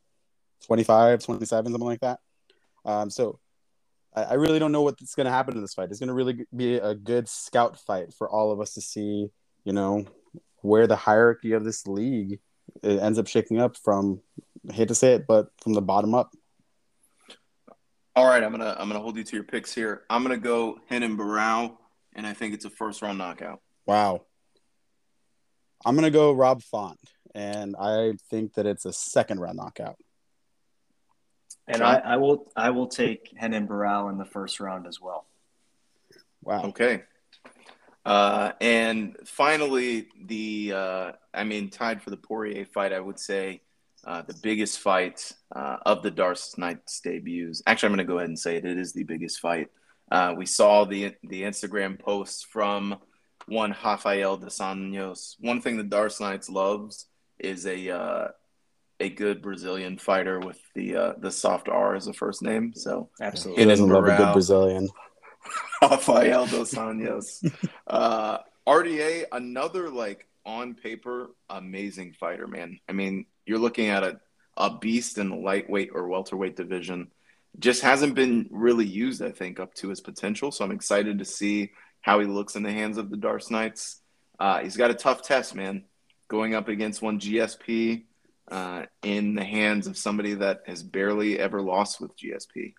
[0.65, 2.19] 25, 27, something like that.
[2.83, 3.39] Um, so
[4.15, 5.89] I, I really don't know what's going to happen in this fight.
[5.89, 9.29] It's going to really be a good scout fight for all of us to see,
[9.63, 10.05] you know,
[10.61, 12.39] where the hierarchy of this league
[12.83, 14.21] it ends up shaking up from,
[14.69, 16.31] I hate to say it, but from the bottom up.
[18.15, 20.03] All right, I'm gonna I'm gonna hold you to your picks here.
[20.09, 21.75] I'm gonna go Henan Barao,
[22.15, 23.59] and I think it's a first round knockout.
[23.85, 24.21] Wow.
[25.85, 26.99] I'm gonna go Rob Font,
[27.33, 29.97] and I think that it's a second round knockout.
[31.67, 35.25] And I, I will I will take Henan Barao in the first round as well.
[36.43, 36.65] Wow.
[36.65, 37.03] Okay.
[38.05, 43.61] Uh, and finally, the uh, I mean, tied for the Poirier fight, I would say
[44.05, 47.63] uh, the biggest fight uh, of the Darce Knights debuts.
[47.65, 48.65] Actually, I'm going to go ahead and say it.
[48.65, 49.69] It is the biggest fight.
[50.11, 52.97] Uh, we saw the the Instagram posts from
[53.47, 55.35] one Rafael dos Anjos.
[55.39, 57.07] One thing the Darce Knights loves
[57.39, 58.27] is a uh,
[58.99, 62.73] a good Brazilian fighter with the uh, the soft R as a first name.
[62.75, 63.63] So Absolutely.
[63.63, 64.89] Who doesn't love a good Brazilian?
[65.81, 67.53] Rafael dos Anjos.
[67.87, 72.79] uh, RDA, another like on paper amazing fighter, man.
[72.87, 74.19] I mean, you're looking at a,
[74.57, 77.11] a beast in the lightweight or welterweight division.
[77.59, 80.51] Just hasn't been really used, I think, up to his potential.
[80.51, 84.01] So I'm excited to see how he looks in the hands of the Darce Knights.
[84.39, 85.85] Uh, he's got a tough test, man,
[86.27, 88.03] going up against one GSP
[88.51, 92.73] uh, in the hands of somebody that has barely ever lost with GSP.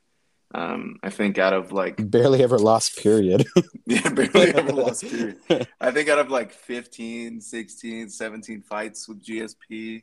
[0.54, 3.44] Um, I think out of like Barely ever lost, period.
[3.86, 5.02] yeah, barely ever lost.
[5.02, 5.38] Period.
[5.80, 10.02] I think out of like 15, 16, 17 fights with GSP,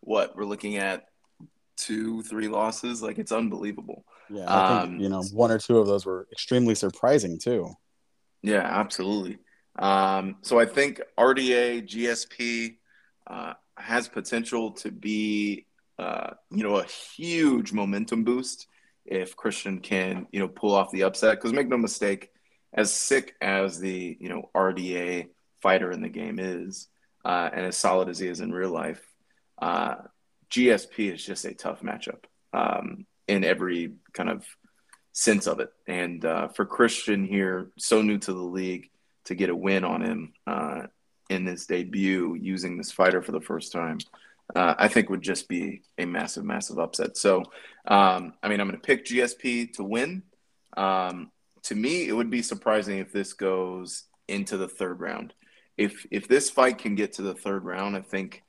[0.00, 1.06] what we're looking at
[1.76, 3.00] two, three losses.
[3.00, 4.04] Like it's unbelievable.
[4.28, 7.70] yeah, I think Um, you know one or two of those were extremely surprising too.
[8.42, 9.38] Yeah, absolutely.
[9.78, 12.76] Um, so I think RDA, GSP
[13.28, 15.66] uh, has potential to be,
[15.98, 18.66] uh, you know, a huge momentum boost
[19.04, 21.36] if Christian can, you know, pull off the upset.
[21.36, 22.30] Because make no mistake,
[22.72, 25.28] as sick as the, you know, RDA
[25.62, 26.88] fighter in the game is,
[27.24, 29.02] uh, and as solid as he is in real life,
[29.60, 29.96] uh,
[30.50, 34.44] GSP is just a tough matchup um, in every kind of
[35.12, 35.70] sense of it.
[35.86, 38.90] And uh, for Christian here, so new to the league,
[39.24, 40.82] to get a win on him uh,
[41.30, 43.98] in this debut using this fighter for the first time,
[44.54, 47.16] uh, I think would just be a massive, massive upset.
[47.16, 47.44] So,
[47.86, 50.22] um, I mean, I'm going to pick GSP to win.
[50.76, 51.32] Um,
[51.64, 55.34] to me, it would be surprising if this goes into the third round.
[55.76, 58.42] If if this fight can get to the third round, I think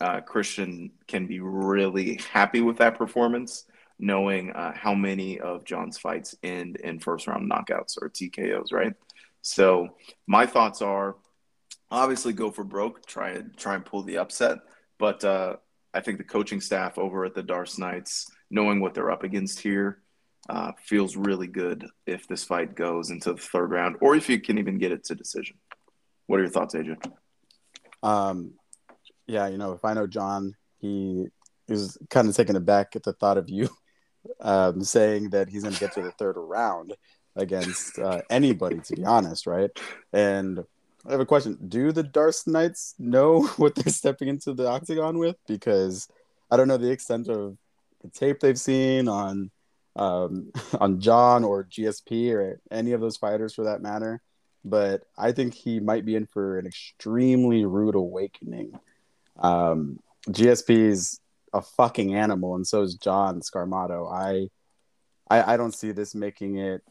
[0.00, 3.64] uh, Christian can be really happy with that performance
[4.00, 8.94] knowing uh, how many of John's fights end in first round knockouts or TKOs, right?
[9.42, 9.88] So
[10.26, 11.16] my thoughts are
[11.90, 14.58] obviously go for broke, try and try and pull the upset,
[14.98, 15.56] but uh,
[15.92, 19.60] I think the coaching staff over at the Darce Knights, knowing what they're up against
[19.60, 20.02] here,
[20.48, 24.40] uh, feels really good if this fight goes into the third round, or if you
[24.40, 25.56] can even get it to decision.
[26.26, 26.96] What are your thoughts, AJ?
[28.02, 28.52] Um,
[29.26, 31.26] yeah, you know, if I know John, he
[31.68, 33.68] is kind of taken aback at the thought of you
[34.40, 36.94] um, saying that he's going to get to the third round
[37.36, 39.70] against uh, anybody, to be honest, right?
[40.12, 40.64] And
[41.06, 45.18] I have a question: Do the Darce Knights know what they're stepping into the octagon
[45.18, 45.36] with?
[45.46, 46.08] Because
[46.50, 47.56] I don't know the extent of
[48.02, 49.50] the tape they've seen on
[49.96, 54.20] um, on John or GSP or any of those fighters for that matter.
[54.64, 58.78] But I think he might be in for an extremely rude awakening.
[59.38, 61.18] Um, GSP is
[61.54, 64.12] a fucking animal, and so is John Scarmato.
[64.12, 64.50] I,
[65.34, 66.82] I, I don't see this making it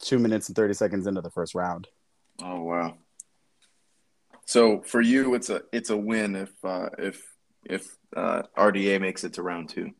[0.00, 1.86] two minutes and thirty seconds into the first round.
[2.42, 2.96] Oh wow!
[4.46, 7.22] So for you, it's a it's a win if uh, if
[7.64, 9.90] if uh, RDA makes it to round two.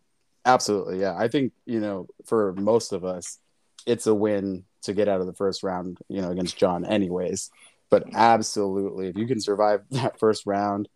[0.44, 1.14] Absolutely, yeah.
[1.16, 3.38] I think you know for most of us,
[3.86, 7.50] it's a win to get out of the first round, you know, against John, anyways.
[7.90, 10.88] But absolutely, if you can survive that first round,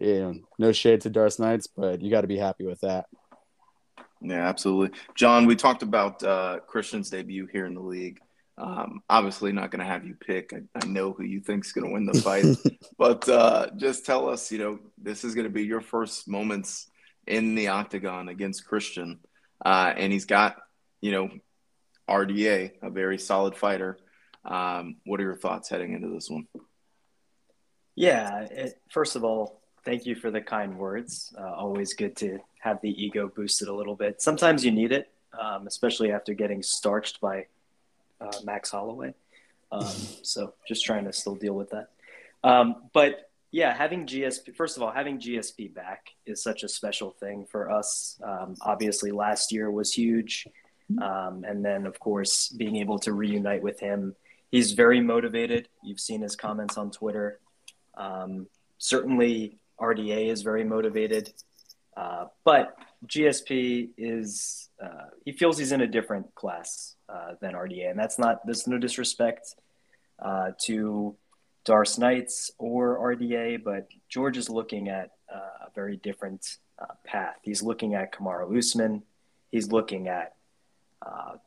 [0.00, 3.06] you know, no shade to Darce Knights, but you got to be happy with that.
[4.20, 4.98] Yeah, absolutely.
[5.14, 8.18] John, we talked about uh, Christian's debut here in the league.
[8.58, 10.52] Um, obviously, not going to have you pick.
[10.54, 12.46] I, I, know who you think's going to win the fight,
[12.98, 14.50] but uh, just tell us.
[14.50, 16.88] You know, this is going to be your first moments
[17.26, 19.20] in the octagon against Christian,
[19.64, 20.56] uh, and he's got
[21.02, 21.30] you know
[22.08, 23.98] RDA, a very solid fighter.
[24.44, 26.46] Um, what are your thoughts heading into this one?
[27.94, 31.34] Yeah, it, first of all, thank you for the kind words.
[31.38, 34.22] Uh, always good to have the ego boosted a little bit.
[34.22, 37.46] Sometimes you need it, um, especially after getting starched by
[38.20, 39.14] uh, Max Holloway.
[39.72, 39.86] Um,
[40.22, 41.88] so just trying to still deal with that.
[42.44, 47.10] Um, but yeah, having GSP, first of all, having GSP back is such a special
[47.10, 48.20] thing for us.
[48.22, 50.46] Um, obviously, last year was huge.
[51.02, 54.14] Um, and then, of course, being able to reunite with him.
[54.50, 55.68] He's very motivated.
[55.82, 57.40] You've seen his comments on Twitter.
[57.96, 58.46] Um,
[58.78, 61.32] certainly, RDA is very motivated.
[61.96, 67.90] Uh, but GSP is, uh, he feels he's in a different class uh, than RDA.
[67.90, 69.54] And that's not, there's no disrespect
[70.18, 71.16] uh, to
[71.64, 77.36] Darce Knights or RDA, but George is looking at uh, a very different uh, path.
[77.42, 79.02] He's looking at Kamaru Usman.
[79.50, 80.32] He's looking at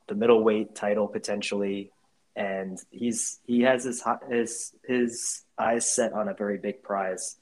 [0.08, 1.92] the middleweight title potentially,
[2.36, 7.38] and he's he has his his his eyes set on a very big prize.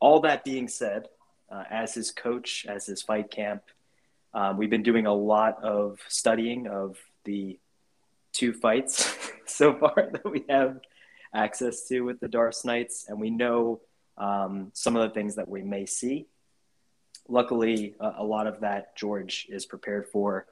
[0.00, 1.08] All that being said,
[1.50, 3.62] uh, as his coach, as his fight camp,
[4.34, 7.58] um, we've been doing a lot of studying of the
[8.32, 9.16] two fights
[9.46, 10.80] so far that we have
[11.34, 13.80] access to with the Darce Knights, and we know
[14.16, 16.26] um, some of the things that we may see.
[17.28, 20.46] Luckily, a, a lot of that George is prepared for,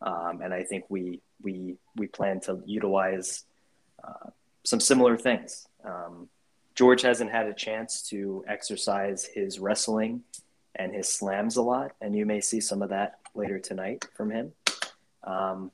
[0.00, 3.44] um, and I think we we we plan to utilize
[4.02, 4.30] uh,
[4.64, 5.66] some similar things.
[5.84, 6.28] Um,
[6.74, 10.22] George hasn't had a chance to exercise his wrestling
[10.76, 14.30] and his slams a lot, and you may see some of that later tonight from
[14.30, 14.52] him.
[15.24, 15.72] Um,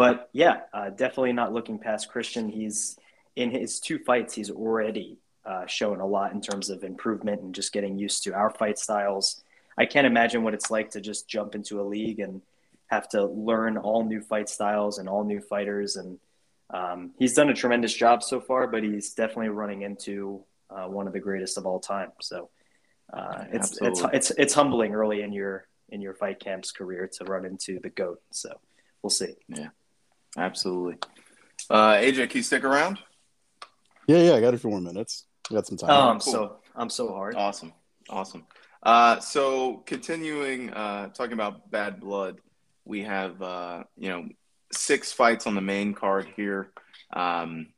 [0.00, 2.48] but yeah, uh, definitely not looking past Christian.
[2.48, 2.98] He's
[3.36, 7.54] in his two fights, he's already uh, shown a lot in terms of improvement and
[7.54, 9.42] just getting used to our fight styles.
[9.78, 12.42] I can't imagine what it's like to just jump into a league and
[12.88, 15.96] have to learn all new fight styles and all new fighters.
[15.96, 16.18] And
[16.70, 21.06] um, he's done a tremendous job so far, but he's definitely running into uh, one
[21.06, 22.12] of the greatest of all time.
[22.20, 22.50] So
[23.12, 27.24] uh, it's, it's it's it's humbling early in your in your fight camp's career to
[27.24, 28.20] run into the goat.
[28.30, 28.60] So
[29.02, 29.34] we'll see.
[29.48, 29.68] Yeah.
[30.36, 30.98] Absolutely.
[31.68, 32.98] Uh, AJ, can you stick around?
[34.06, 35.26] Yeah, yeah, I got a few more minutes.
[35.50, 35.90] I got some time.
[35.90, 36.32] Oh, I'm cool.
[36.32, 37.34] so I'm so hard.
[37.36, 37.72] Awesome,
[38.08, 38.46] awesome.
[38.82, 42.38] Uh, so continuing uh, talking about bad blood,
[42.84, 44.28] we have uh, you know
[44.72, 46.72] six fights on the main card here.
[47.12, 47.68] Um,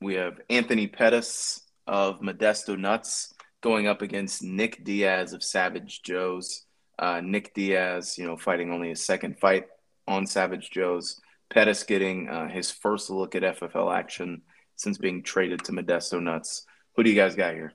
[0.00, 6.64] we have Anthony Pettis of Modesto Nuts going up against Nick Diaz of Savage Joe's.
[6.98, 9.66] Uh, Nick Diaz, you know, fighting only his second fight
[10.06, 11.20] on Savage Joe's.
[11.50, 14.42] Pettis getting uh, his first look at FFL action
[14.76, 16.64] since being traded to Modesto Nuts.
[16.96, 17.72] Who do you guys got here?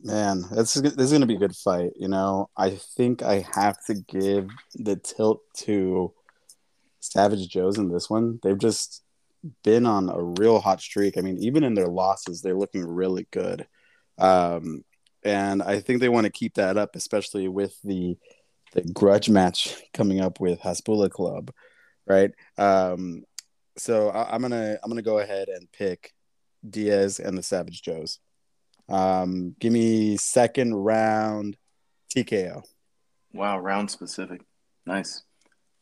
[0.00, 1.92] Man, this is this is gonna be a good fight.
[1.96, 6.12] You know, I think I have to give the tilt to
[6.98, 8.40] Savage Joe's in this one.
[8.42, 9.02] They've just
[9.62, 11.16] been on a real hot streak.
[11.16, 13.66] I mean, even in their losses, they're looking really good.
[14.18, 14.84] Um,
[15.24, 18.16] and I think they want to keep that up, especially with the
[18.72, 21.52] the grudge match coming up with Hasbulla Club,
[22.06, 22.32] right?
[22.58, 23.24] Um,
[23.76, 26.12] so I, am gonna I'm gonna go ahead and pick
[26.68, 28.18] Diaz and the Savage Joes.
[28.88, 31.56] Um, give me second round
[32.14, 32.62] TKO.
[33.32, 34.42] Wow, round specific.
[34.86, 35.22] Nice,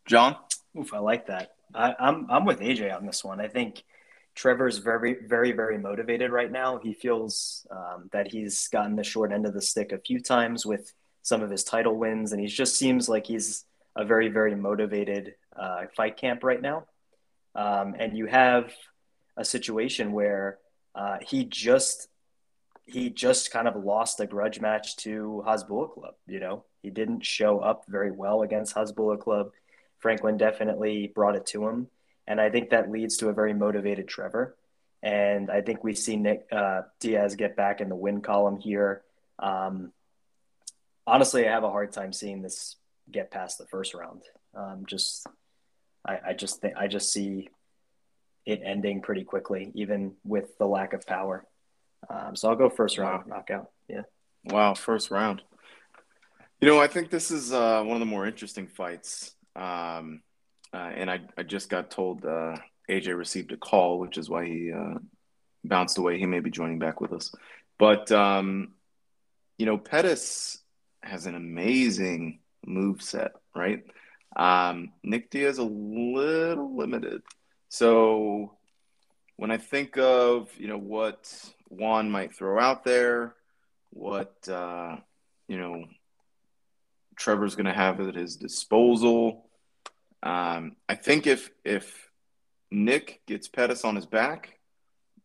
[0.06, 0.36] John.
[0.78, 1.52] Oof, I like that.
[1.74, 3.40] I, I'm I'm with AJ on this one.
[3.40, 3.82] I think
[4.34, 6.78] Trevor's very very very motivated right now.
[6.78, 10.64] He feels um, that he's gotten the short end of the stick a few times
[10.64, 10.92] with
[11.22, 13.64] some of his title wins, and he just seems like he's
[13.96, 16.84] a very, very motivated uh, fight camp right now.
[17.54, 18.72] Um, and you have
[19.36, 20.58] a situation where
[20.94, 22.08] uh, he just
[22.86, 26.14] he just kind of lost a grudge match to Hasbulla Club.
[26.26, 29.50] You know, he didn't show up very well against Hasbulla Club.
[29.98, 31.88] Franklin definitely brought it to him,
[32.26, 34.56] and I think that leads to a very motivated Trevor.
[35.02, 39.02] And I think we see Nick uh, Diaz get back in the win column here.
[39.38, 39.92] Um,
[41.10, 42.76] honestly, I have a hard time seeing this
[43.10, 44.22] get past the first round.
[44.54, 45.26] Um, just,
[46.06, 47.48] I, I just think I just see
[48.46, 51.44] it ending pretty quickly, even with the lack of power.
[52.08, 53.36] Um, so I'll go first round wow.
[53.36, 53.70] knockout.
[53.88, 54.02] Yeah.
[54.44, 55.42] Wow, first round.
[56.60, 59.34] You know, I think this is uh, one of the more interesting fights.
[59.56, 60.22] Um,
[60.72, 62.56] uh, and I, I just got told uh,
[62.88, 64.98] AJ received a call, which is why he uh,
[65.64, 66.18] bounced away.
[66.18, 67.32] He may be joining back with us.
[67.78, 68.72] But, um,
[69.58, 70.59] you know, Pettis
[71.02, 73.84] has an amazing move set, right?
[74.36, 77.22] Um, Nick Diaz is a little limited.
[77.68, 78.52] So
[79.36, 81.32] when I think of you know what
[81.68, 83.34] Juan might throw out there,
[83.90, 84.96] what uh,
[85.48, 85.84] you know
[87.16, 89.46] Trevor's going to have at his disposal,
[90.22, 92.10] um, I think if if
[92.70, 94.58] Nick gets Pettis on his back,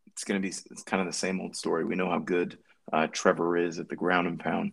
[0.08, 1.84] it's going to be it's kind of the same old story.
[1.84, 2.58] We know how good
[2.92, 4.72] uh, Trevor is at the ground and pound,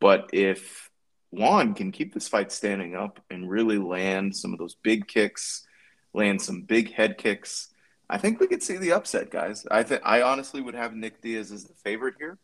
[0.00, 0.90] but if
[1.30, 5.66] Juan can keep this fight standing up and really land some of those big kicks,
[6.12, 7.70] land some big head kicks,
[8.08, 9.66] I think we could see the upset, guys.
[9.70, 12.38] I think I honestly would have Nick Diaz as the favorite here,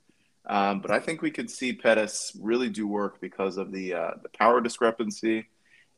[0.47, 4.11] um, but I think we could see Pettis really do work because of the uh,
[4.23, 5.49] the power discrepancy,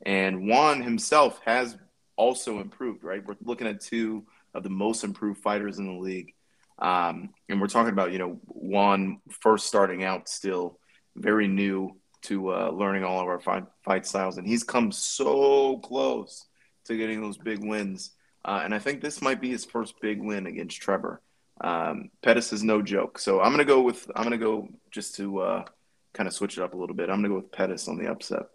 [0.05, 1.78] and Juan himself has
[2.16, 3.05] also improved.
[3.05, 6.34] Right, we're looking at two of the most improved fighters in the league,
[6.78, 10.80] um, and we're talking about you know Juan first starting out still
[11.16, 15.78] very new to uh, learning all of our fight, fight styles, and he's come so
[15.78, 16.46] close
[16.84, 18.12] to getting those big wins.
[18.44, 21.20] Uh, and I think this might be his first big win against Trevor.
[21.60, 25.38] Um, Pettis is no joke, so I'm gonna go with I'm gonna go just to
[25.40, 25.64] uh,
[26.12, 27.08] kind of switch it up a little bit.
[27.08, 28.46] I'm gonna go with Pettis on the upset.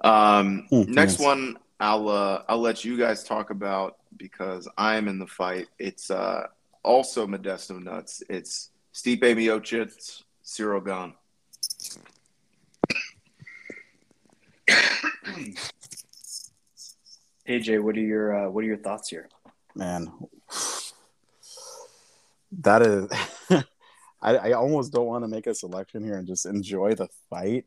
[0.00, 5.18] Um, Mm, next one, I'll uh, I'll let you guys talk about because I'm in
[5.18, 5.66] the fight.
[5.78, 6.46] It's uh,
[6.84, 8.22] also Modesto nuts.
[8.28, 11.14] It's Stipe Miocic, Cyril Gane.
[17.48, 19.28] AJ, what are your uh, what are your thoughts here?
[19.74, 20.12] man
[22.60, 23.10] that is
[24.22, 27.64] I, I almost don't want to make a selection here and just enjoy the fight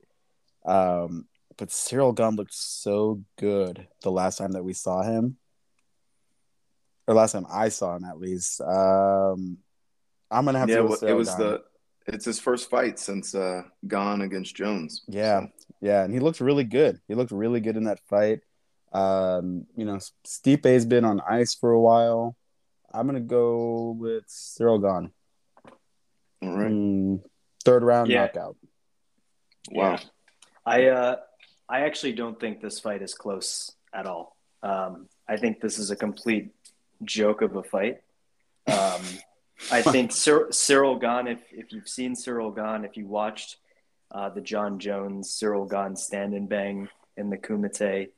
[0.65, 1.25] um
[1.57, 5.37] but cyril gane looked so good the last time that we saw him
[7.07, 9.57] or last time i saw him at least um
[10.31, 11.39] i'm gonna have yeah, to go well, it was Gane.
[11.39, 11.63] the
[12.07, 15.03] it's his first fight since uh, Gane against Jones.
[15.07, 15.47] Yeah, So,
[15.81, 16.99] yeah, and he looked really good.
[17.07, 18.39] He looked really good in that fight.
[18.93, 22.35] Um, you know, Stipe's been on ice for a while.
[22.93, 25.11] I'm gonna go with Cyril Gane.
[26.41, 26.71] all right.
[26.71, 27.21] Mm,
[27.65, 28.21] third round Yeah.
[28.25, 28.55] knockout.
[29.71, 29.99] Wow.
[30.65, 31.15] I uh,
[31.67, 34.37] I actually don't think this fight is close at all.
[34.63, 36.51] Um, I think this is a complete
[37.03, 38.01] joke of a fight.
[38.67, 39.01] Um,
[39.71, 43.57] I think Cyr- Cyril Gane, if, if you've seen Cyril Gane, if you watched
[44.11, 48.09] uh, the Jon Jones Cyril Gane stand and bang in the Kumite,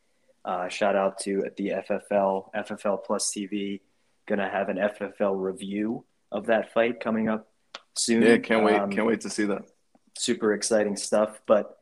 [0.45, 3.81] uh, shout out to the FFL, FFL Plus TV,
[4.27, 7.47] gonna have an FFL review of that fight coming up
[7.95, 8.21] soon.
[8.21, 8.75] Yeah, can't wait.
[8.75, 9.63] Um, can't wait to see that.
[10.17, 11.41] super exciting stuff.
[11.47, 11.77] But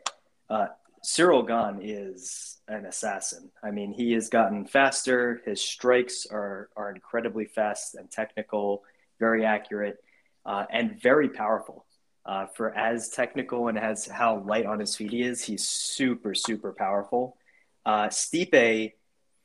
[0.50, 0.68] uh,
[1.04, 3.52] Cyril Gane is an assassin.
[3.64, 5.42] I mean, he has gotten faster.
[5.46, 8.84] His strikes are are incredibly fast and technical,
[9.20, 9.98] very accurate,
[10.46, 11.86] uh, and very powerful.
[12.26, 16.36] Uh, for as technical and as how light on his feet he is, he's super
[16.36, 17.38] super powerful.
[17.86, 18.92] Uh, Stipe,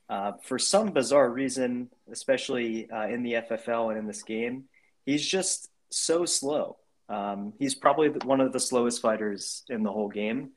[0.09, 4.65] uh, for some bizarre reason, especially uh, in the FFL and in this game,
[5.07, 6.77] he's just so slow.
[7.09, 10.51] Um, he's probably one of the slowest fighters in the whole game.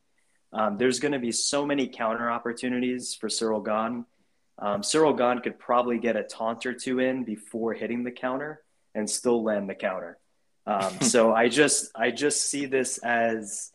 [0.52, 4.06] Um, there's going to be so many counter opportunities for Cyril Gane.
[4.58, 8.62] Um, Cyril Gane could probably get a taunt or two in before hitting the counter
[8.96, 10.18] and still land the counter.
[10.66, 13.72] Um, so I just I just see this as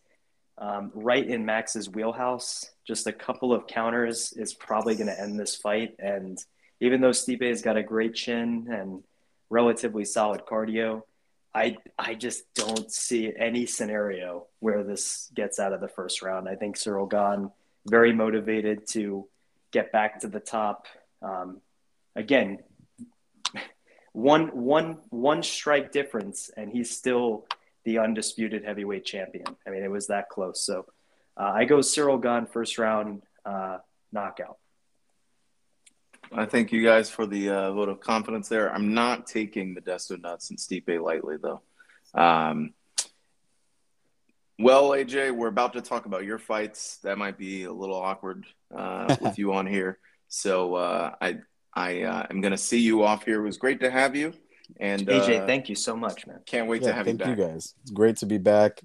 [0.59, 2.71] um, right in Max's wheelhouse.
[2.87, 5.95] Just a couple of counters is probably going to end this fight.
[5.99, 6.39] And
[6.81, 9.05] even though Stipe has got a great chin and
[9.49, 11.03] relatively solid cardio,
[11.55, 16.49] I I just don't see any scenario where this gets out of the first round.
[16.49, 17.51] I think Cyril Gane
[17.87, 19.27] very motivated to
[19.73, 20.87] get back to the top.
[21.23, 21.61] Um,
[22.15, 22.59] again,
[24.13, 27.47] one one one strike difference, and he's still
[27.85, 29.47] the undisputed heavyweight champion.
[29.67, 30.65] I mean, it was that close.
[30.65, 30.87] So
[31.37, 33.79] uh, I go Cyril Gane first round uh,
[34.13, 34.59] knockout.
[36.33, 38.73] I thank you guys for the uh, vote of confidence there.
[38.73, 41.63] I'm not taking Modesto Nuts and Stipe lightly, though.
[42.15, 42.75] Um,
[44.59, 46.99] well, AJ, we're about to talk about your fights.
[46.99, 49.99] That might be a little awkward uh, with you on here.
[50.29, 51.39] So uh, I
[51.75, 53.41] I uh, am going to see you off here.
[53.41, 54.33] It was great to have you.
[54.79, 56.41] And AJ, uh, thank you so much, man.
[56.47, 57.27] can't wait to have you back.
[57.27, 57.75] Thank you you, guys.
[57.83, 58.81] It's great to be back.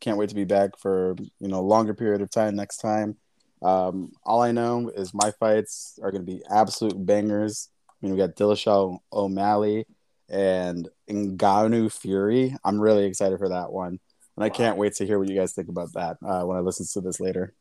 [0.00, 3.16] Can't wait to be back for you know a longer period of time next time.
[3.62, 7.70] Um, all I know is my fights are going to be absolute bangers.
[7.90, 9.86] I mean, we got Dillashaw O'Malley
[10.28, 12.54] and Ngannou Fury.
[12.64, 13.98] I'm really excited for that one,
[14.36, 16.60] and I can't wait to hear what you guys think about that uh, when I
[16.60, 17.52] listen to this later.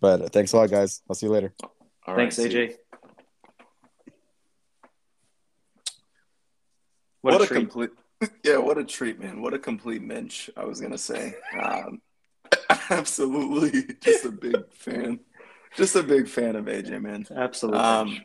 [0.00, 1.02] But thanks a lot, guys.
[1.08, 1.52] I'll see you later.
[2.06, 2.58] All Thanks, right, you.
[2.58, 2.76] AJ.
[7.22, 7.90] What, What, a, a complete,
[8.44, 9.42] yeah, what a treat, man.
[9.42, 11.34] What a complete minch, I was to say.
[11.60, 12.00] Um,
[12.90, 15.20] Absolutely, just a big fan.
[15.76, 17.26] Just a big fan of AJ, man.
[17.34, 18.20] Absolute Um.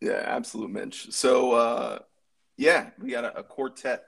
[0.00, 1.12] Yeah, absolute Minch.
[1.12, 1.98] So, uh,
[2.56, 4.02] yeah, we got a, a quartet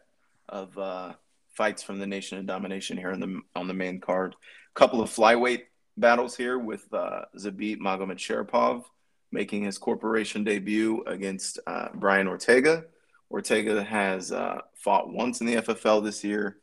[0.49, 1.13] of uh,
[1.57, 4.35] fights from the Nation of Domination here on the on the main card.
[4.35, 5.63] A couple of flyweight
[5.97, 8.85] battles here with uh, Zabit Magomedsharipov
[9.31, 12.85] making his corporation debut against uh, Brian Ortega.
[13.35, 16.59] Ortega has uh, fought once in the FFL this year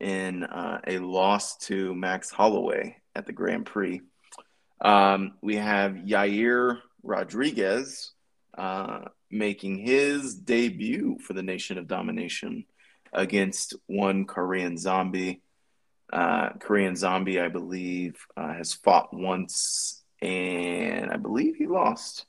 [0.00, 4.00] in uh, a loss to Max Holloway at the Grand Prix.
[4.80, 8.12] Um, we have Yair Rodriguez
[8.56, 9.00] uh,
[9.30, 12.64] making his debut for the Nation of Domination
[13.12, 15.42] against one Korean Zombie.
[16.10, 22.24] Uh, Korean Zombie, I believe, uh, has fought once, and I believe he lost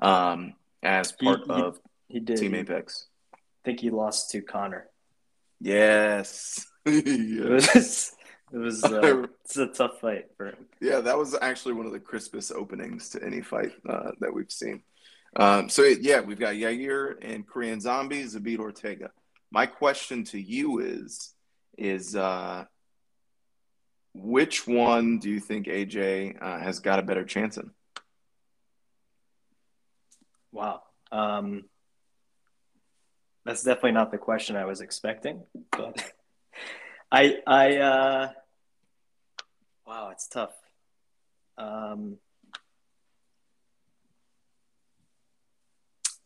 [0.00, 2.36] um, as part he- of He did.
[2.36, 3.06] Team Apex.
[3.68, 4.88] Think he lost to Conor.
[5.60, 6.64] Yes.
[6.86, 8.14] It was
[8.50, 10.66] it was uh, it's a tough fight for him.
[10.80, 14.50] Yeah, that was actually one of the crispest openings to any fight uh, that we've
[14.50, 14.84] seen.
[15.36, 19.10] Um, so yeah, we've got Yair and Korean Zombie, Zabit Ortega.
[19.50, 21.34] My question to you is,
[21.76, 22.64] is uh,
[24.14, 27.70] which one do you think AJ uh, has got a better chance in?
[30.52, 30.84] Wow.
[31.12, 31.64] Um,
[33.48, 36.12] that's definitely not the question I was expecting, but
[37.10, 38.30] I I uh,
[39.86, 40.52] wow, it's tough.
[41.56, 42.18] Um,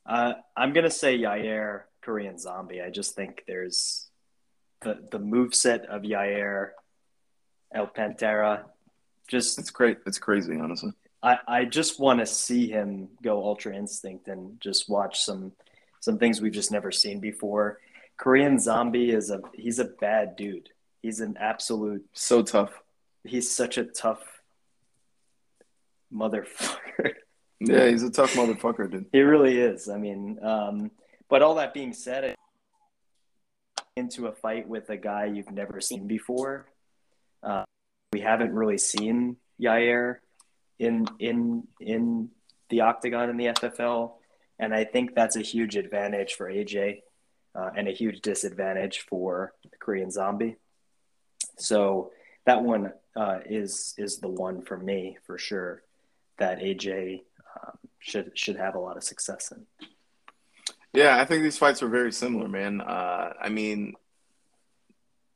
[0.04, 2.82] uh, I'm gonna say Yair Korean Zombie.
[2.82, 4.10] I just think there's
[4.80, 6.70] the the move set of Yair
[7.72, 8.64] El Pantera.
[9.28, 9.98] Just It's great.
[10.06, 10.90] It's crazy, honestly.
[11.22, 15.52] I, I just want to see him go ultra instinct and just watch some
[16.02, 17.78] some things we've just never seen before.
[18.18, 20.68] Korean Zombie is a he's a bad dude.
[21.00, 22.72] He's an absolute So tough.
[23.24, 24.22] he's such a tough
[26.12, 27.14] motherfucker.
[27.64, 29.06] Yeah, he's a tough motherfucker, dude.
[29.12, 29.88] he really is.
[29.88, 30.90] I mean, um,
[31.30, 32.34] but all that being said,
[33.96, 36.66] into a fight with a guy you've never seen before.
[37.40, 37.62] Uh,
[38.12, 40.16] we haven't really seen Yair
[40.80, 42.30] in in in
[42.68, 44.14] the octagon in the FFL,
[44.62, 47.02] and I think that's a huge advantage for AJ
[47.56, 50.54] uh, and a huge disadvantage for the Korean Zombie.
[51.58, 52.12] So
[52.46, 55.82] that one uh, is is the one for me for sure
[56.38, 57.22] that AJ
[57.56, 59.66] um, should should have a lot of success in.
[60.92, 62.80] Yeah, I think these fights are very similar, man.
[62.80, 63.94] Uh, I mean,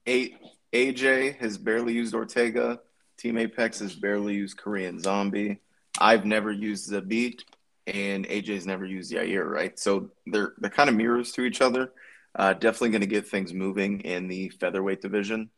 [0.07, 0.37] A-
[0.73, 2.81] AJ has barely used Ortega.
[3.19, 5.59] Team Apex has barely used Korean Zombie.
[5.99, 7.41] I've never used Zabit,
[7.87, 9.79] and AJ's never used Yair, right?
[9.79, 11.93] So they're they're kind of mirrors to each other.
[12.35, 15.51] Uh, definitely going to get things moving in the featherweight division.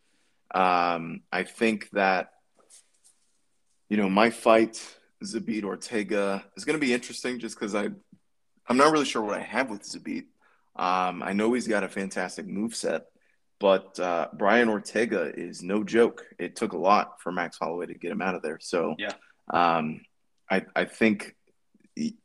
[0.54, 2.32] Um, I think that
[3.88, 4.80] you know my fight
[5.24, 7.88] Zabit Ortega is going to be interesting just because I
[8.68, 10.26] I'm not really sure what I have with Zabit.
[10.76, 13.06] Um, I know he's got a fantastic move set,
[13.58, 16.24] but uh, Brian Ortega is no joke.
[16.38, 18.58] It took a lot for Max Holloway to get him out of there.
[18.60, 19.12] So Yeah.
[19.52, 20.02] um,
[20.50, 21.34] I I think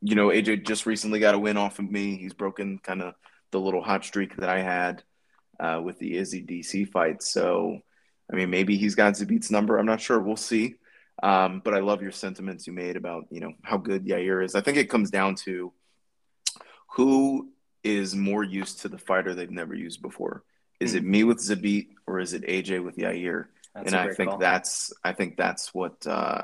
[0.00, 2.16] you know AJ just recently got a win off of me.
[2.16, 3.14] He's broken kind of
[3.50, 5.02] the little hot streak that I had
[5.60, 7.22] uh, with the Izzy DC fight.
[7.22, 7.78] So
[8.32, 9.78] I mean maybe he's got Zabit's number.
[9.78, 10.20] I'm not sure.
[10.20, 10.76] We'll see.
[11.22, 14.54] Um, but I love your sentiments you made about you know how good Yair is.
[14.54, 15.72] I think it comes down to
[16.94, 17.50] who
[17.82, 20.42] is more used to the fighter they've never used before.
[20.80, 23.46] Is it me with Zabit or is it AJ with Yair?
[23.74, 24.38] That's and I think call.
[24.38, 26.42] that's I think that's what uh,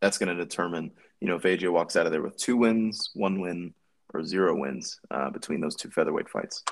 [0.00, 0.92] that's going to determine.
[1.22, 3.74] You know, if AJ walks out of there with two wins, one win,
[4.12, 6.64] or zero wins uh, between those two featherweight fights.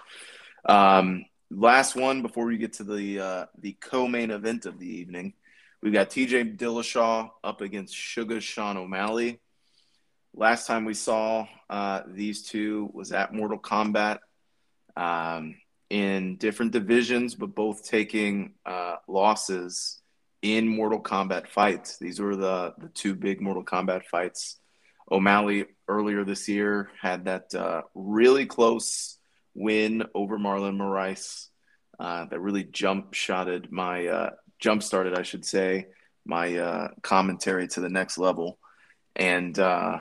[0.65, 5.35] Um, last one before we get to the uh, the co-main event of the evening,
[5.81, 9.39] we've got TJ Dillashaw up against Sugar Sean O'Malley.
[10.35, 14.19] Last time we saw uh, these two was at Mortal Kombat
[14.97, 15.55] um,
[15.91, 20.00] in different divisions, but both taking uh, losses
[20.43, 21.99] in Mortal Kombat fights.
[21.99, 24.57] These were the, the two big Mortal Kombat fights.
[25.11, 29.19] O'Malley earlier this year had that uh, really close
[29.55, 31.49] win over Marlon Moraes
[31.99, 35.89] uh, that really jump shotted my uh, jump started, I should say,
[36.25, 38.59] my uh, commentary to the next level.
[39.17, 39.99] And uh,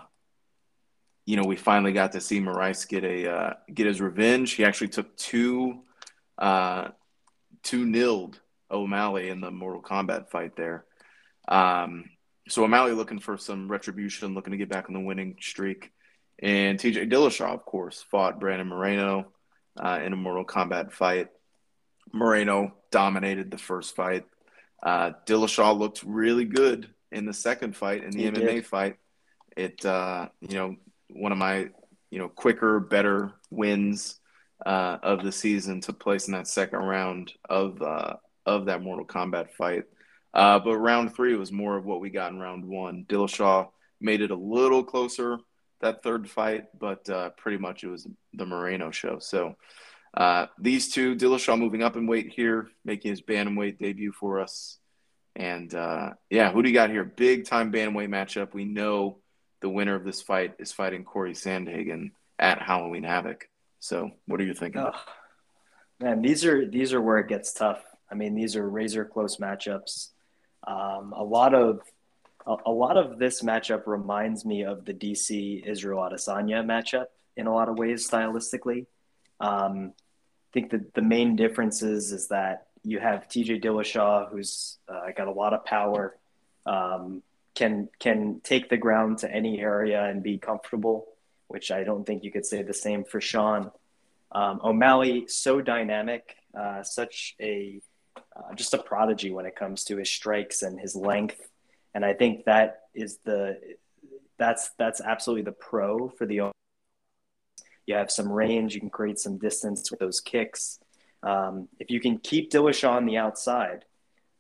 [1.26, 4.52] you know, we finally got to see Moraes get a uh, get his revenge.
[4.52, 5.82] He actually took two
[6.38, 8.40] two nilled
[8.72, 10.86] O'Malley in the Mortal Kombat fight there.
[11.48, 12.06] Um,
[12.48, 15.92] so O'Malley looking for some retribution, looking to get back on the winning streak.
[16.42, 19.28] And TJ Dillashaw, of course, fought Brandon Moreno
[19.78, 21.30] uh, in a Mortal Kombat fight.
[22.14, 24.26] Moreno dominated the first fight.
[24.82, 28.66] Uh, Dillashaw looked really good in the second fight in the He MMA did.
[28.66, 28.98] fight.
[29.58, 30.76] It uh, you know
[31.10, 31.70] one of my
[32.10, 34.20] you know quicker, better wins
[34.66, 38.14] uh, of the season took place in that second round of uh,
[38.50, 39.84] of that Mortal Kombat fight.
[40.34, 43.06] Uh, but round three was more of what we got in round one.
[43.08, 43.70] Dillashaw
[44.02, 45.40] made it a little closer
[45.82, 49.20] that third fight, but uh, pretty much it was the Moreno show.
[49.20, 49.56] So
[50.14, 54.78] uh, these two, Dillashaw moving up in weight here, making his bantamweight debut for us.
[55.36, 57.06] And uh, yeah, who do you got here?
[57.06, 58.54] Big time bantamweight matchup.
[58.54, 59.20] We know
[59.62, 63.48] the winner of this fight is fighting Corey Sandhagen at Halloween Havoc.
[63.80, 64.82] So what are you thinking?
[64.82, 64.92] Oh,
[66.02, 67.82] man, these are these are where it gets tough.
[68.12, 70.10] I mean, these are razor close matchups.
[70.66, 71.82] Um, a lot of
[72.46, 77.06] a, a lot of this matchup reminds me of the DC Israel Adesanya matchup
[77.38, 78.86] in a lot of ways stylistically.
[79.40, 84.78] Um, I think that the main difference is, is that you have TJ Dillashaw, who's
[84.88, 86.18] uh, got a lot of power,
[86.66, 87.22] um,
[87.56, 91.08] can can take the ground to any area and be comfortable,
[91.48, 93.72] which I don't think you could say the same for Sean.
[94.32, 97.82] Um, O'Malley, so dynamic, uh, such a
[98.36, 101.50] uh, just a prodigy when it comes to his strikes and his length,
[101.94, 103.60] and I think that is the
[104.38, 106.52] that's that's absolutely the pro for the.
[107.86, 110.80] You have some range, you can create some distance with those kicks.
[111.24, 113.86] Um, if you can keep Dillashaw on the outside,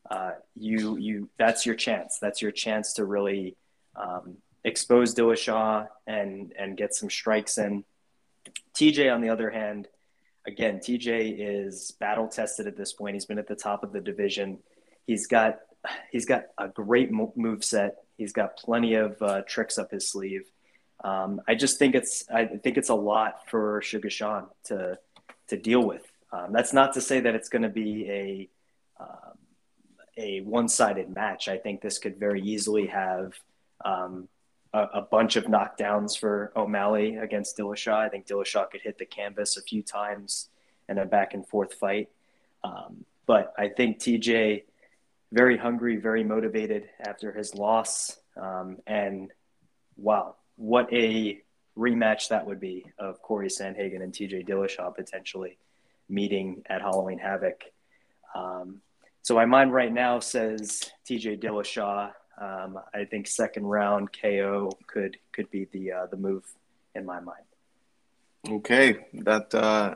[0.10, 2.20] uh, you you that's your chance.
[2.20, 3.58] That's your chance to really
[3.96, 7.84] um, expose Dillashaw and and get some strikes in.
[8.76, 9.88] TJ, on the other hand,
[10.46, 13.16] again, TJ is battle tested at this point.
[13.16, 14.60] He's been at the top of the division.
[15.06, 15.60] He's got
[16.12, 17.98] he's got a great move set.
[18.18, 20.44] He's got plenty of uh, tricks up his sleeve.
[21.04, 25.00] Um, I just think it's I think it's a lot for Sugar Sean to
[25.48, 26.04] to deal with.
[26.32, 28.50] Um, that's not to say that it's going to be a
[29.00, 29.38] um,
[30.18, 31.48] a one sided match.
[31.48, 33.34] I think this could very easily have
[33.84, 34.28] um,
[34.74, 37.96] a, a, bunch of knockdowns for O'Malley against Dillashaw.
[37.96, 40.50] I think Dillashaw could hit the canvas a few times
[40.88, 42.10] in a back and forth fight.
[42.64, 44.64] Um, but I think TJ
[45.32, 49.32] very hungry, very motivated after his loss, um, and
[49.98, 51.42] wow, what a
[51.78, 55.58] rematch that would be of Corey Sandhagen and TJ Dillashaw potentially
[56.10, 57.64] meeting at Halloween Havoc.
[58.36, 58.82] Um,
[59.22, 62.12] so my mind right now says TJ Dillashaw.
[62.40, 66.46] Um, I think second round KO could could be the uh, the move
[66.96, 67.44] in my mind.
[68.48, 69.96] Okay, that uh,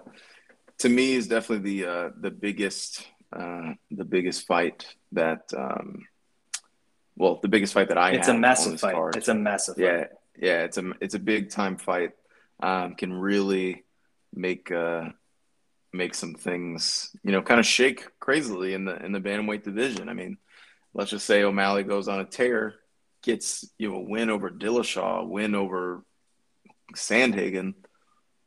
[0.80, 6.06] to me is definitely the uh, the biggest uh, the biggest fight that um,
[7.16, 8.94] well the biggest fight that I it's a massive fight.
[8.94, 9.16] card.
[9.16, 10.10] It's a massive yeah fight.
[10.38, 12.12] yeah it's a it's a big time fight.
[12.62, 13.84] Um, can really
[14.34, 15.10] make uh,
[15.94, 20.10] make some things you know kind of shake crazily in the in the bantamweight division.
[20.10, 20.38] I mean,
[20.94, 22.76] let's just say O'Malley goes on a tear,
[23.24, 26.04] gets you know a win over Dillashaw, win over
[26.96, 27.74] Sandhagen.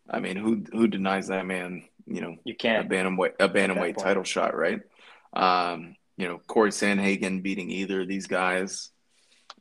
[0.08, 1.84] I mean, who who denies that man?
[2.06, 2.88] You know, You can't.
[2.88, 4.80] bantamweight a bantamweight title shot, right?
[5.32, 8.90] Um, you know, Corey Sandhagen beating either of these guys.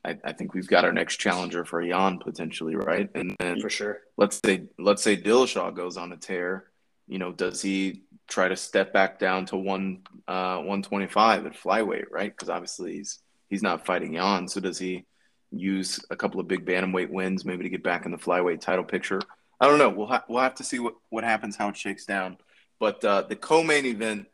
[0.05, 3.09] I, I think we've got our next challenger for Jan potentially, right?
[3.15, 4.01] And then For sure.
[4.17, 6.65] let's say let's say Dillashaw goes on a tear.
[7.07, 11.45] You know, does he try to step back down to one uh, one twenty five
[11.45, 12.31] at flyweight, right?
[12.31, 13.19] Because obviously he's
[13.49, 14.47] he's not fighting Jan.
[14.47, 15.05] So does he
[15.51, 18.83] use a couple of big bantamweight wins maybe to get back in the flyweight title
[18.83, 19.21] picture?
[19.59, 19.89] I don't know.
[19.89, 22.37] We'll ha- we'll have to see what what happens, how it shakes down.
[22.79, 24.27] But uh, the co-main event,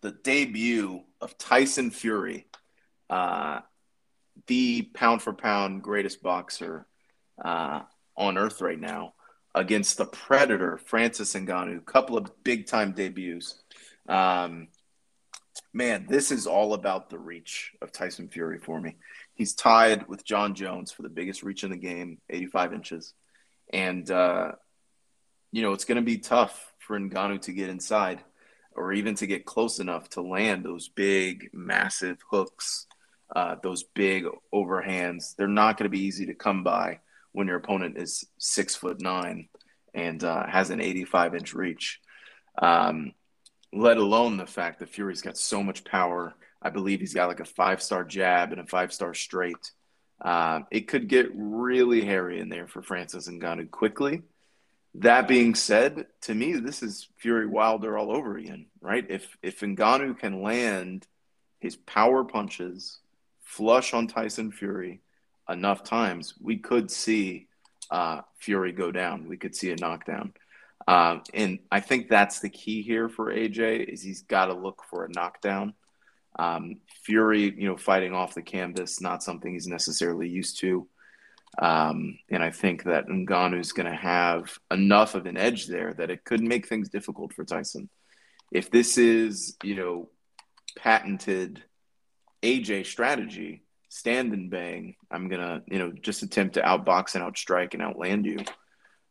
[0.00, 2.46] the debut of Tyson Fury,
[3.10, 3.60] uh,
[4.46, 6.86] the pound for pound greatest boxer
[7.44, 7.82] uh,
[8.16, 9.12] on earth right now,
[9.56, 11.84] against the Predator Francis Ngannou.
[11.86, 13.58] Couple of big time debuts.
[14.06, 14.68] Um,
[15.72, 18.96] man, this is all about the reach of Tyson Fury for me.
[19.34, 23.14] He's tied with Jon Jones for the biggest reach in the game, 85 inches.
[23.72, 24.52] And, uh,
[25.52, 28.22] you know, it's going to be tough for Ngannou to get inside
[28.74, 32.86] or even to get close enough to land those big, massive hooks,
[33.34, 35.34] uh, those big overhands.
[35.34, 37.00] They're not going to be easy to come by
[37.36, 39.46] when your opponent is six foot nine
[39.92, 42.00] and uh, has an 85 inch reach.
[42.56, 43.12] Um,
[43.74, 46.34] let alone the fact that Fury's got so much power.
[46.62, 49.70] I believe he's got like a five star jab and a five star straight.
[50.18, 54.22] Uh, it could get really hairy in there for Francis and Ngannou quickly.
[54.94, 59.04] That being said, to me, this is Fury Wilder all over again, right?
[59.10, 61.06] If if Ngannou can land
[61.60, 62.98] his power punches
[63.42, 65.02] flush on Tyson Fury
[65.48, 67.48] enough times, we could see
[67.90, 69.28] uh, Fury go down.
[69.28, 70.32] We could see a knockdown.
[70.88, 74.84] Um, and I think that's the key here for AJ is he's got to look
[74.88, 75.74] for a knockdown.
[76.38, 80.86] Um, Fury, you know, fighting off the canvas, not something he's necessarily used to.
[81.58, 86.10] Um, and I think that Ngannou's going to have enough of an edge there that
[86.10, 87.88] it could make things difficult for Tyson.
[88.52, 90.10] If this is, you know,
[90.76, 91.62] patented
[92.42, 93.62] AJ strategy,
[93.96, 98.26] stand and bang, I'm to, you know, just attempt to outbox and outstrike and outland
[98.26, 98.38] you.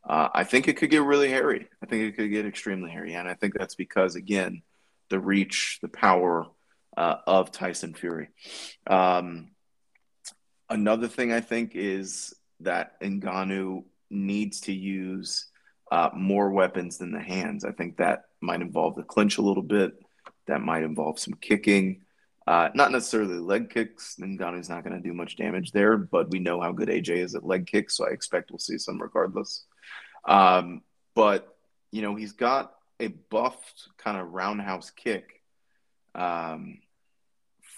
[0.08, 1.66] Uh, I think it could get really hairy.
[1.82, 3.14] I think it could get extremely hairy.
[3.14, 4.62] And I think that's because, again,
[5.10, 6.46] the reach, the power
[6.96, 8.28] uh, of Tyson Fury.
[8.86, 9.48] Um,
[10.70, 15.48] another thing I think is that Ngannou needs to use
[15.90, 17.64] uh, more weapons than the hands.
[17.64, 19.94] I think that might involve the clinch a little bit.
[20.46, 22.02] That might involve some kicking.
[22.46, 24.16] Uh, not necessarily leg kicks.
[24.20, 27.34] Ngannou's not going to do much damage there, but we know how good AJ is
[27.34, 29.64] at leg kicks, so I expect we'll see some regardless.
[30.24, 30.82] Um,
[31.14, 31.56] but
[31.90, 35.42] you know, he's got a buffed kind of roundhouse kick
[36.14, 36.78] um,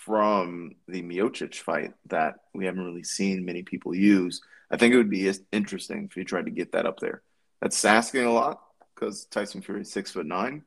[0.05, 4.43] from the Miocic fight that we haven't really seen many people use.
[4.71, 7.23] I think it would be interesting if you tried to get that up there.
[7.61, 8.61] That's asking a lot
[8.95, 10.63] because Tyson Fury is six foot nine,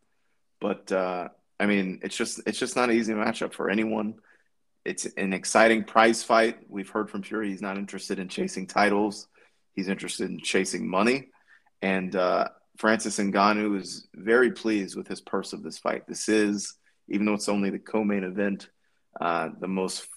[0.59, 1.29] but uh,
[1.61, 4.15] I mean, it's just it's just not an easy matchup for anyone.
[4.83, 6.57] It's an exciting prize fight.
[6.67, 9.27] We've heard from Fury he's not interested in chasing titles.
[9.73, 11.29] He's interested in chasing money.
[11.83, 16.07] And uh, Francis Ngannou is very pleased with his purse of this fight.
[16.07, 16.73] This is,
[17.09, 18.67] even though it's only the co-main event,
[19.19, 20.07] uh, the most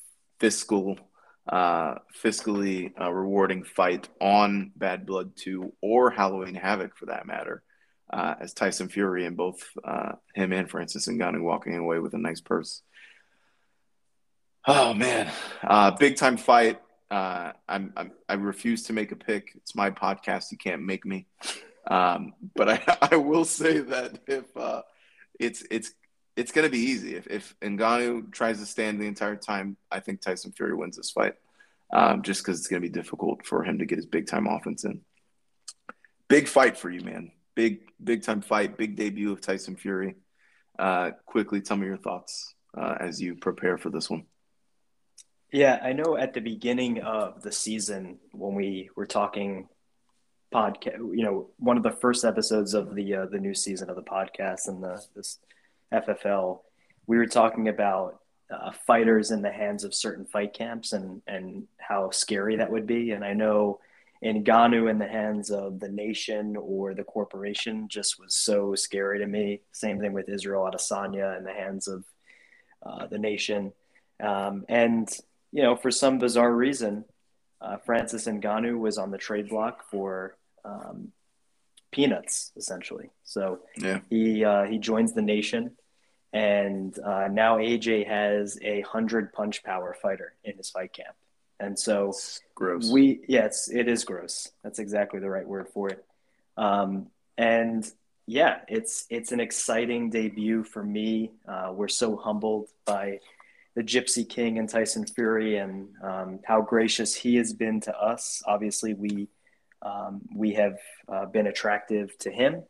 [0.40, 0.99] fiscal,
[1.47, 7.62] uh, fiscally uh, rewarding fight on Bad Blood 2 or Halloween Havoc for that matter.
[8.12, 12.18] Uh, as Tyson Fury and both uh, him and Francis Ngannou walking away with a
[12.18, 12.82] nice purse.
[14.66, 15.30] Oh man,
[15.98, 16.80] big time fight.
[17.11, 19.52] Uh, I'm, I'm, i refuse to make a pick.
[19.57, 20.50] It's my podcast.
[20.52, 21.26] You can't make me.
[21.90, 24.82] Um, but I, I will say that if uh,
[25.38, 25.92] it's it's
[26.36, 27.14] it's going to be easy.
[27.14, 31.11] If if Ngannou tries to stand the entire time, I think Tyson Fury wins this
[31.11, 31.34] fight.
[31.92, 34.48] Um, just because it's going to be difficult for him to get his big time
[34.48, 35.02] offense in.
[36.28, 37.30] Big fight for you, man.
[37.55, 38.76] Big big time fight.
[38.76, 40.16] Big debut of Tyson Fury.
[40.78, 44.24] Uh, quickly, tell me your thoughts uh, as you prepare for this one.
[45.52, 49.68] Yeah, I know at the beginning of the season when we were talking
[50.52, 53.96] podcast, you know, one of the first episodes of the uh, the new season of
[53.96, 55.38] the podcast and the this
[55.92, 56.61] FFL,
[57.07, 61.68] we were talking about uh, fighters in the hands of certain fight camps and and
[61.78, 63.12] how scary that would be.
[63.12, 63.78] And I know
[64.25, 69.27] Ngannou in the hands of the nation or the corporation just was so scary to
[69.27, 69.61] me.
[69.72, 72.05] Same thing with Israel Adesanya in the hands of
[72.85, 73.72] uh, the nation.
[74.20, 75.09] Um, and
[75.53, 77.05] you know, for some bizarre reason,
[77.61, 81.12] uh, Francis Ngannou was on the trade block for um,
[81.93, 83.11] peanuts, essentially.
[83.22, 84.01] So yeah.
[84.11, 85.72] he uh, he joins the nation,
[86.33, 91.14] and uh, now AJ has a hundred punch power fighter in his fight camp,
[91.61, 92.90] and so it's gross.
[92.90, 94.50] We yeah, it's it is gross.
[94.62, 96.05] That's exactly the right word for it.
[96.57, 97.90] Um, and
[98.26, 101.32] yeah, it's it's an exciting debut for me.
[101.46, 103.20] Uh, we're so humbled by
[103.74, 108.42] the Gypsy King and Tyson Fury and um, how gracious he has been to us.
[108.46, 109.28] Obviously, we
[109.82, 110.78] um, we have
[111.09, 112.62] uh, been attractive to him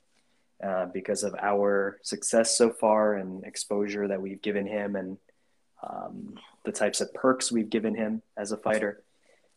[0.63, 5.19] uh, because of our success so far and exposure that we've given him and
[5.83, 6.35] um,
[6.65, 9.03] the types of perks we've given him as a fighter.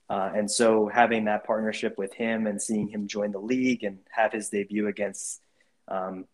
[0.10, 4.00] Uh, and so having that partnership with him and seeing him join the league and
[4.10, 5.42] have his debut against
[5.90, 6.26] um,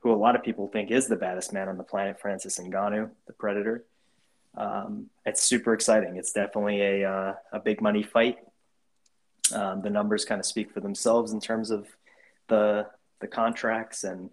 [0.00, 3.10] who a lot of people think is the baddest man on the planet, Francis Ngannou,
[3.26, 3.84] the Predator
[4.56, 6.16] um, it's super exciting.
[6.16, 8.38] It's definitely a, uh, a big money fight.
[9.54, 11.86] Um, the numbers kind of speak for themselves in terms of
[12.48, 12.86] the
[13.20, 14.30] the contracts, and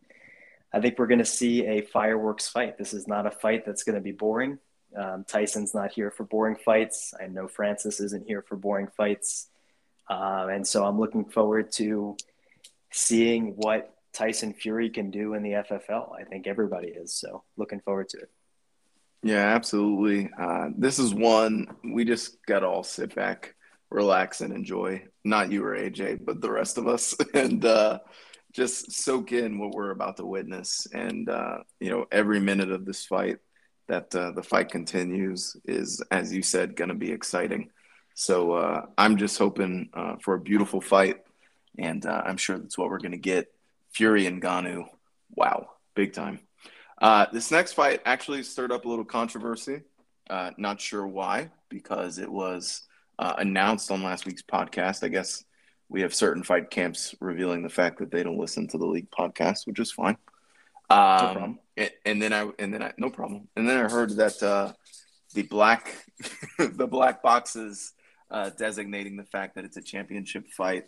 [0.72, 2.78] I think we're going to see a fireworks fight.
[2.78, 4.60] This is not a fight that's going to be boring.
[4.98, 7.14] Um, Tyson's not here for boring fights.
[7.22, 9.48] I know Francis isn't here for boring fights,
[10.10, 12.18] uh, and so I'm looking forward to
[12.92, 16.20] seeing what Tyson Fury can do in the FFL.
[16.20, 17.14] I think everybody is.
[17.14, 18.32] So looking forward to it.
[19.24, 20.30] Yeah, absolutely.
[20.40, 23.56] Uh, this is one we just got to all sit back,
[23.92, 25.04] relax, and enjoy.
[25.24, 28.00] Not you or AJ, but the rest of us, and uh,
[28.54, 30.88] just soak in what we're about to witness.
[30.94, 33.38] And uh, you know, every minute of this fight
[33.88, 37.70] that uh, the fight continues is, as you said, going to be exciting.
[38.14, 41.24] So uh, I'm just hoping uh, for a beautiful fight,
[41.78, 43.52] and I'm sure that's what we're going to get.
[43.92, 44.88] Fury and Ngannou,
[45.36, 46.40] wow, big time.
[47.00, 49.82] Uh, this next fight actually stirred up a little controversy.
[50.30, 52.84] Uh, not sure why, because it was
[53.20, 55.04] uh, announced on last week's podcast.
[55.04, 55.44] I guess
[55.90, 59.10] we have certain fight camps revealing the fact that they don't listen to the league
[59.12, 60.18] podcast, which is fine.
[60.90, 61.60] Um, no problem.
[62.06, 63.48] And, then I and then I no problem.
[63.56, 64.74] And then I heard that uh,
[65.34, 66.06] the black
[66.58, 67.94] the black boxes
[68.32, 70.86] uh, designating the fact that it's a championship fight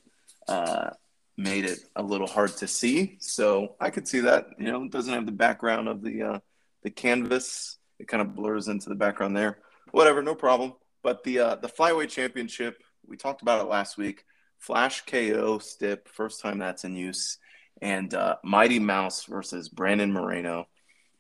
[0.48, 0.90] uh,
[1.38, 3.18] made it a little hard to see.
[3.20, 4.48] So I could see that.
[4.58, 6.40] You know, it doesn't have the background of the uh,
[6.84, 7.78] the canvas.
[8.00, 9.60] It kind of blurs into the background there.
[9.92, 10.74] Whatever, no problem.
[11.04, 14.26] But the uh, the flyweight championship, we talked about it last week.
[14.58, 17.38] Flash KO stip, first time that's in use,
[17.82, 20.68] and uh, Mighty Mouse versus Brandon Moreno.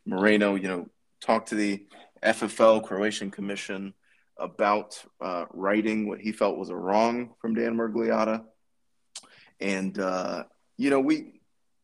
[0.10, 0.90] Moreno, you know,
[1.22, 1.86] talked to the
[2.24, 3.94] FFL Croatian Commission
[4.38, 8.44] about uh, righting what he felt was a wrong from Dan Miragliotta,
[9.60, 10.44] and uh,
[10.78, 11.42] you know we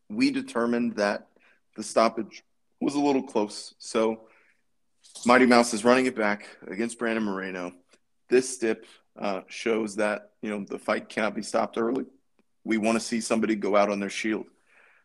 [0.08, 1.28] we determined that
[1.76, 2.42] the stoppage
[2.80, 3.74] was a little close.
[3.78, 4.28] So
[5.24, 7.72] Mighty Mouse is running it back against Brandon Moreno.
[8.28, 8.86] This stip
[9.18, 12.06] uh, shows that you know the fight cannot be stopped early.
[12.64, 14.46] We want to see somebody go out on their shield.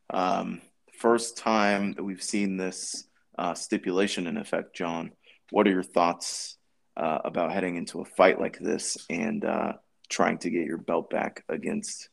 [0.09, 0.61] Um,
[0.93, 3.05] first time that we've seen this
[3.37, 5.11] uh, stipulation in effect, John.
[5.51, 6.57] What are your thoughts
[6.97, 9.73] uh, about heading into a fight like this and uh,
[10.09, 12.09] trying to get your belt back against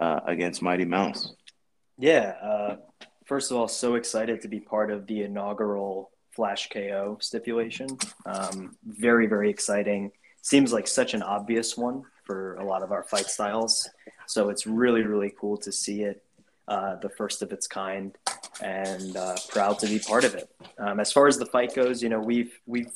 [0.00, 1.34] uh, against Mighty Mouse?
[1.98, 2.34] Yeah.
[2.42, 2.76] Uh,
[3.26, 7.88] first of all, so excited to be part of the inaugural Flash KO stipulation.
[8.24, 10.12] Um, very, very exciting.
[10.40, 13.88] Seems like such an obvious one for a lot of our fight styles.
[14.26, 16.22] So it's really, really cool to see it,
[16.68, 18.16] uh, the first of its kind,
[18.60, 20.48] and uh, proud to be part of it.
[20.78, 22.92] Um, as far as the fight goes, you know, we've we've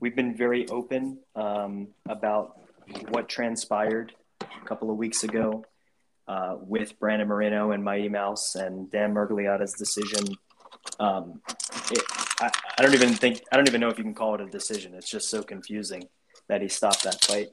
[0.00, 2.60] we've been very open um, about
[3.08, 5.64] what transpired a couple of weeks ago
[6.28, 10.26] uh, with Brandon Moreno and Mighty Mouse and Dan Miragliotta's decision.
[10.98, 11.40] Um,
[11.90, 12.02] it,
[12.40, 14.46] I, I, don't even think I don't even know if you can call it a
[14.46, 14.94] decision.
[14.94, 16.08] It's just so confusing
[16.48, 17.48] that he stopped that fight.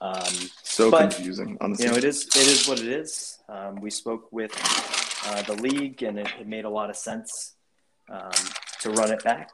[0.00, 1.86] Um, so but, confusing, honestly.
[1.86, 3.38] You know, it is it is what it is.
[3.48, 4.52] Um, we spoke with
[5.26, 7.54] uh, the league, and it, it, made a lot of sense
[8.10, 8.30] um,
[8.80, 9.50] to run it back.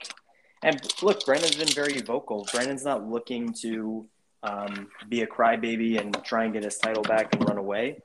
[0.63, 2.47] And look, Brandon's been very vocal.
[2.53, 4.07] Brandon's not looking to
[4.43, 8.01] um, be a crybaby and try and get his title back and run away.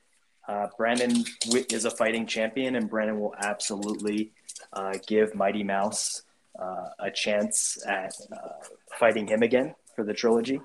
[0.48, 1.24] Uh, Brandon
[1.72, 4.32] is a fighting champion, and Brandon will absolutely
[4.74, 6.22] uh, give Mighty Mouse
[6.60, 8.50] uh, a chance at uh,
[9.00, 10.62] fighting him again for the trilogy.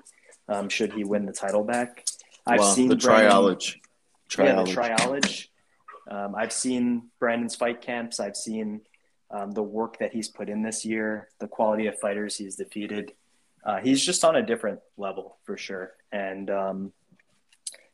[0.47, 2.05] Um, should he win the title back?
[2.45, 3.77] I've well, seen the Brandon, triology.
[4.29, 4.45] triology.
[4.45, 5.47] Yeah, the triology.
[6.11, 8.19] Um, I've seen Brandon's fight camps.
[8.19, 8.81] I've seen
[9.31, 13.13] um, the work that he's put in this year, the quality of fighters he's defeated.
[13.63, 15.93] Uh, he's just on a different level for sure.
[16.11, 16.93] And um,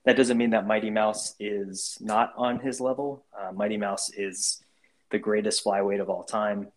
[0.06, 3.24] that doesn't mean that Mighty Mouse is not on his level.
[3.38, 4.64] Uh, Mighty Mouse is
[5.12, 6.70] the greatest flyweight of all time.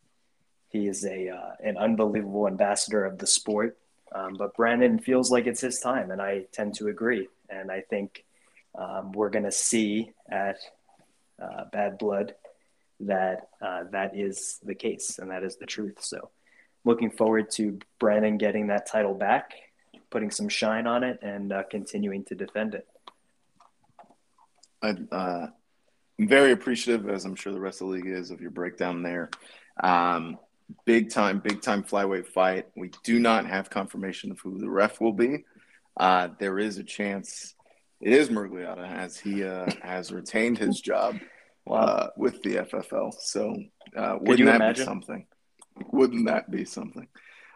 [0.68, 3.78] He is a uh, an unbelievable ambassador of the sport.
[4.12, 7.28] Um, but Brandon feels like it's his time, and I tend to agree.
[7.48, 8.24] And I think
[8.76, 10.56] um, we're going to see at
[11.40, 12.34] uh, Bad Blood
[13.00, 15.98] that uh, that is the case and that is the truth.
[16.00, 16.30] So,
[16.84, 19.52] looking forward to Brandon getting that title back,
[20.10, 22.86] putting some shine on it, and uh, continuing to defend it.
[24.82, 25.46] I, uh,
[26.18, 29.02] I'm very appreciative, as I'm sure the rest of the league is, of your breakdown
[29.02, 29.30] there.
[29.82, 30.38] Um,
[30.84, 32.66] big time, big time flyweight fight.
[32.76, 35.44] We do not have confirmation of who the ref will be.
[35.96, 37.54] Uh, there is a chance
[38.00, 41.18] it is Miragliotta as he uh, has retained his job
[41.64, 41.78] wow.
[41.78, 43.12] uh, with the FFL.
[43.18, 43.56] So
[43.96, 44.84] uh, wouldn't that imagine?
[44.84, 45.26] be something?
[45.92, 47.08] Wouldn't that be something?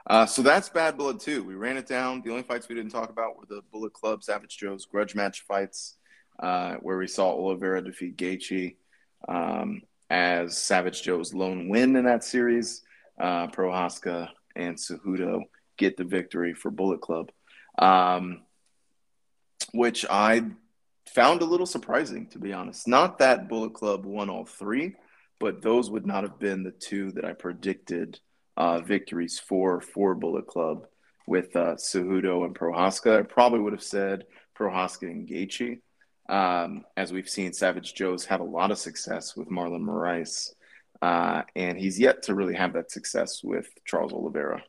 [0.07, 1.42] Uh, so that's Bad Blood too.
[1.42, 2.22] We ran it down.
[2.22, 5.42] The only fights we didn't talk about were the Bullet Club, Savage Joe's grudge match
[5.42, 5.97] fights,
[6.38, 8.76] uh, where we saw Oliveira defeat Gaethje
[9.28, 9.80] um,
[10.11, 12.82] as Savage Joe's lone win in that series.
[13.18, 15.42] Uh, Prochazka and Cejudo
[15.78, 17.30] get the victory for Bullet Club,
[17.78, 18.42] um,
[19.75, 20.43] which I
[21.12, 22.89] found a little surprising, to be honest.
[22.89, 24.95] Not that Bullet Club won all three,
[25.41, 28.20] but those would not have been the two that I predicted
[28.57, 30.87] uh, victories for for Bullet Club
[31.27, 33.18] with uh, Cejudo and Prochazka.
[33.18, 34.25] I probably would have said
[34.57, 35.81] Prochazka and Gaethje,
[36.29, 40.51] um, as we've seen Savage Joe's have a lot of success with Marlon Moraes,
[41.03, 44.62] uh, and he's yet to really have that success with Charles Oliveira.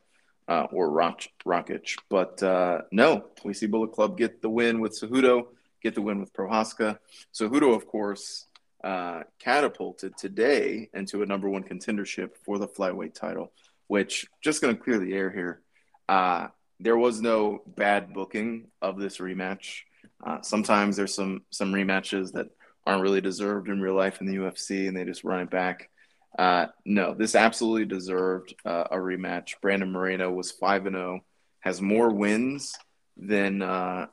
[0.47, 1.97] Uh, or Rock, Rakic.
[2.07, 5.47] But uh, no, we see Bullet Club get the win with Cejudo
[5.85, 6.97] get the win with Prochazka.
[7.31, 8.47] So Hudo, of course,
[8.83, 13.53] uh, catapulted today into a number one contendership for the flyweight title,
[13.85, 15.61] which just going to clear the air here.
[16.09, 16.47] Uh,
[16.79, 19.81] there was no bad booking of this rematch.
[20.25, 22.47] Uh, sometimes there's some some rematches that
[22.87, 25.89] aren't really deserved in real life in the UFC, and they just run it back.
[26.37, 29.53] Uh, no, this absolutely deserved uh, a rematch.
[29.61, 31.25] Brandon Moreno was five and zero, oh,
[31.61, 32.73] has more wins
[33.15, 34.07] than uh,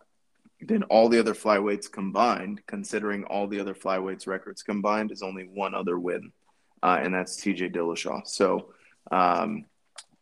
[0.60, 5.44] than all the other flyweights combined, considering all the other flyweights records combined, is only
[5.44, 6.30] one other win,
[6.84, 8.24] uh, and that's TJ Dillashaw.
[8.26, 8.72] So
[9.10, 9.64] um,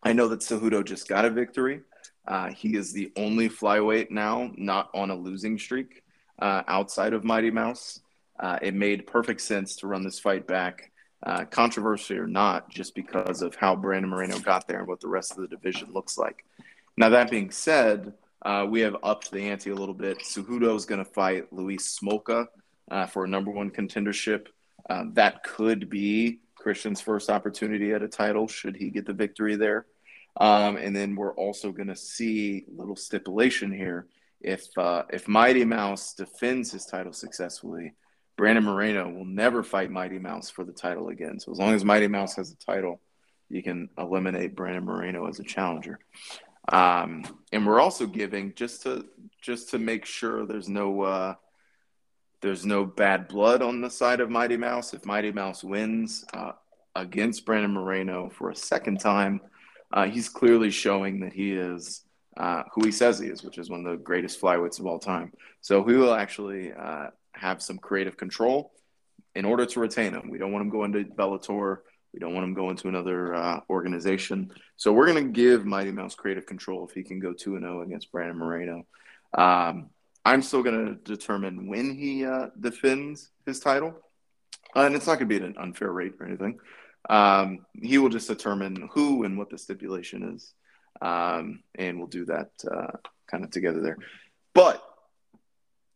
[0.02, 1.82] I know that Cejudo just got a victory,
[2.26, 6.02] Uh, he is the only flyweight now not on a losing streak
[6.40, 8.00] outside of Mighty Mouse.
[8.62, 10.90] It made perfect sense to run this fight back,
[11.24, 15.08] uh, controversy or not, just because of how Brandon Moreno got there and what the
[15.08, 16.44] rest of the division looks like.
[16.96, 20.20] Now, that being said, uh, we have upped the ante a little bit.
[20.20, 22.46] Cejudo is going to fight Luis Smolka
[22.90, 24.46] uh, for a number one contendership.
[24.88, 29.56] Um, that could be Christian's first opportunity at a title, should he get the victory
[29.56, 29.86] there.
[30.36, 34.06] Um, and then we're also going to see a little stipulation here.
[34.40, 37.92] If uh, if Mighty Mouse defends his title successfully,
[38.40, 41.38] Brandon Moreno will never fight Mighty Mouse for the title again.
[41.38, 42.98] So as long as Mighty Mouse has a title,
[43.50, 45.98] you can eliminate Brandon Moreno as a challenger.
[46.72, 47.22] Um,
[47.52, 49.04] and we're also giving just to
[49.42, 51.34] just to make sure there's no uh,
[52.40, 54.94] there's no bad blood on the side of Mighty Mouse.
[54.94, 56.52] If Mighty Mouse wins uh,
[56.96, 59.42] against Brandon Moreno for a second time,
[59.92, 62.04] uh, he's clearly showing that he is
[62.38, 64.98] uh, who he says he is, which is one of the greatest flyweights of all
[64.98, 65.30] time.
[65.60, 67.08] So we will actually uh,
[67.40, 68.72] have some creative control
[69.34, 70.30] in order to retain him.
[70.30, 71.78] We don't want him going to Bellator.
[72.12, 74.52] We don't want him going to another uh, organization.
[74.76, 77.82] So we're going to give Mighty Mouse creative control if he can go 2 0
[77.82, 78.86] against Brandon Moreno.
[79.36, 79.90] Um,
[80.24, 83.94] I'm still going to determine when he uh, defends his title.
[84.74, 86.58] Uh, and it's not going to be at an unfair rate or anything.
[87.08, 90.52] Um, he will just determine who and what the stipulation is.
[91.00, 93.96] Um, and we'll do that uh, kind of together there.
[94.54, 94.82] But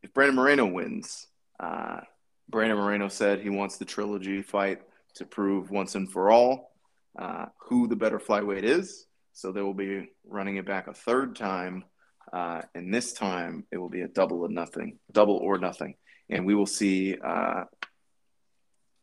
[0.03, 1.27] if Brandon Moreno wins,
[1.61, 4.83] Brandon Moreno said he wants the trilogy fight
[5.15, 6.73] to prove once and for all
[7.19, 9.07] uh, who the better flyweight is.
[9.33, 11.85] So they will be running it back a third time.
[12.33, 15.95] Uh, and this time it will be a double or nothing, double or nothing.
[16.31, 17.65] And we will see uh,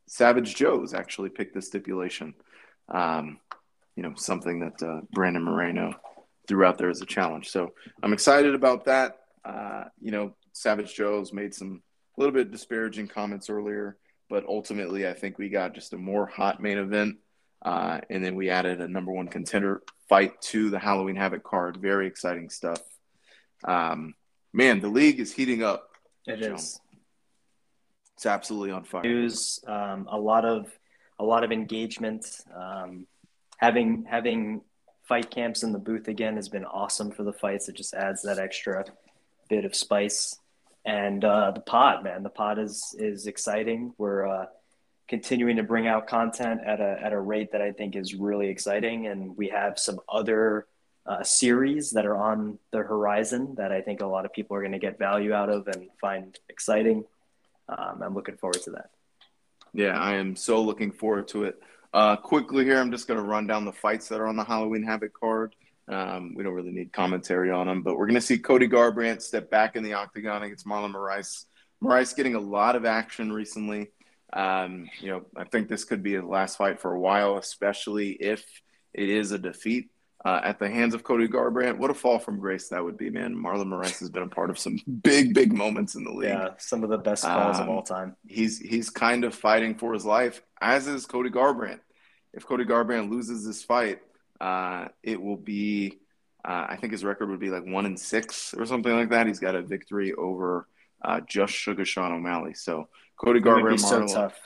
[0.07, 2.33] Savage Joe's actually pick the stipulation.
[2.89, 3.39] Um,
[3.95, 5.93] you know, something that uh, Brandon Moreno
[6.47, 7.49] threw out there as a challenge.
[7.49, 9.19] So I'm excited about that.
[9.45, 11.81] Uh, you know, Savage Joe's made some
[12.21, 13.97] little bit disparaging comments earlier
[14.31, 17.17] but ultimately, I think we got just a more hot main event.
[17.61, 21.75] Uh, and then we added a number one contender fight to the Halloween Havoc card.
[21.75, 22.81] Very exciting stuff.
[23.65, 24.15] Um,
[24.53, 25.89] man, the league is heating up.
[26.25, 26.79] It is.
[28.15, 29.03] It's absolutely on fire.
[29.03, 30.71] News, um, a lot of
[31.19, 32.25] a lot of engagement.
[32.55, 33.07] Um,
[33.57, 34.61] having having
[35.03, 37.67] fight camps in the booth again has been awesome for the fights.
[37.67, 38.85] It just adds that extra
[39.49, 40.39] bit of spice
[40.85, 43.93] and uh, the pod, man, the pod is is exciting.
[43.97, 44.45] We're uh,
[45.07, 48.47] continuing to bring out content at a at a rate that I think is really
[48.47, 50.65] exciting, and we have some other
[51.05, 54.61] uh, series that are on the horizon that I think a lot of people are
[54.61, 57.05] going to get value out of and find exciting.
[57.67, 58.89] Um, I'm looking forward to that.
[59.73, 61.61] Yeah, I am so looking forward to it.
[61.93, 64.43] Uh, quickly here, I'm just going to run down the fights that are on the
[64.43, 65.55] Halloween Havoc card.
[65.91, 69.21] Um, we don't really need commentary on him, but we're going to see Cody Garbrandt
[69.21, 71.45] step back in the octagon against Marlon Moraes.
[71.83, 73.91] Moraes getting a lot of action recently.
[74.31, 78.11] Um, you know, I think this could be a last fight for a while, especially
[78.11, 78.45] if
[78.93, 79.89] it is a defeat
[80.23, 81.77] uh, at the hands of Cody Garbrandt.
[81.77, 83.35] What a fall from grace that would be, man.
[83.35, 86.29] Marlon Moraes has been a part of some big, big moments in the league.
[86.29, 88.15] Yeah, some of the best falls Um, of all time.
[88.25, 91.79] He's he's kind of fighting for his life, as is Cody Garbrandt.
[92.33, 93.99] If Cody Garbrandt loses this fight,
[94.41, 95.99] uh, it will be,
[96.43, 99.27] uh, I think his record would be like one and six or something like that.
[99.27, 100.67] He's got a victory over
[101.03, 102.55] uh, just Sugar Sean O'Malley.
[102.55, 102.87] So
[103.17, 104.39] Cody would be Garbrandt, so Marlon, tough.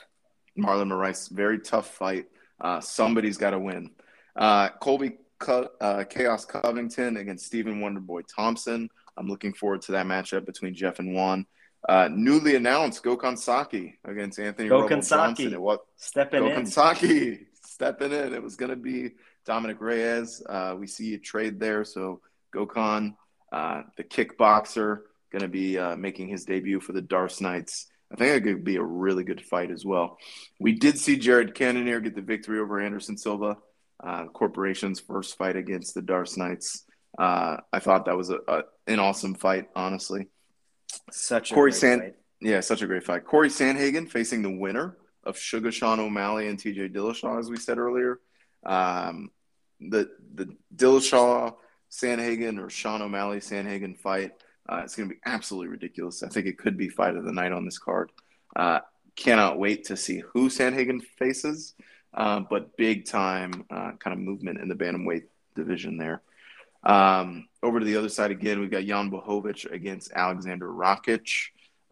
[0.57, 2.25] Marlon Moraes, very tough fight.
[2.59, 3.91] Uh, somebody's got to win.
[4.35, 8.89] Uh, Colby Co- uh, Chaos Covington against Stephen Wonderboy Thompson.
[9.17, 11.45] I'm looking forward to that matchup between Jeff and Juan.
[11.87, 15.07] Uh, newly announced Gokhan Saki against Anthony Gokhan.
[15.07, 15.53] Johnson.
[15.53, 16.65] It was Stepping Gokhan in.
[16.65, 18.33] Saki stepping in.
[18.33, 19.11] It was going to be
[19.45, 20.41] Dominick Reyes.
[20.47, 21.83] Uh, we see a trade there.
[21.83, 22.21] So
[22.53, 23.15] Gokhan,
[23.51, 25.01] uh, the kickboxer,
[25.31, 27.87] going to be uh, making his debut for the Darce Knights.
[28.11, 30.17] I think it could be a really good fight as well.
[30.59, 33.57] We did see Jared Cannonier get the victory over Anderson Silva,
[34.03, 36.85] uh, Corporation's first fight against the Darce Knights.
[37.17, 40.27] Uh, I thought that was a, a, an awesome fight, honestly.
[41.11, 42.15] Such a Corey great Sand- fight.
[42.41, 43.25] Yeah, such a great fight.
[43.25, 47.77] Corey Sandhagen facing the winner of Sugar Sean O'Malley and TJ Dillashaw, as we said
[47.77, 48.19] earlier.
[48.65, 49.29] Um,
[49.79, 51.55] the the Dillashaw
[51.91, 54.31] Sandhagen or Sean O'Malley Sandhagen fight.
[54.67, 56.23] Uh, it's going to be absolutely ridiculous.
[56.23, 58.11] I think it could be fight of the night on this card.
[58.55, 58.79] Uh,
[59.15, 61.73] cannot wait to see who Sandhagen faces,
[62.13, 65.25] uh, but big time uh, kind of movement in the bantamweight
[65.55, 66.21] division there.
[66.83, 71.29] Um, over to the other side again, we've got Jan Blachowicz against Alexander Rakic.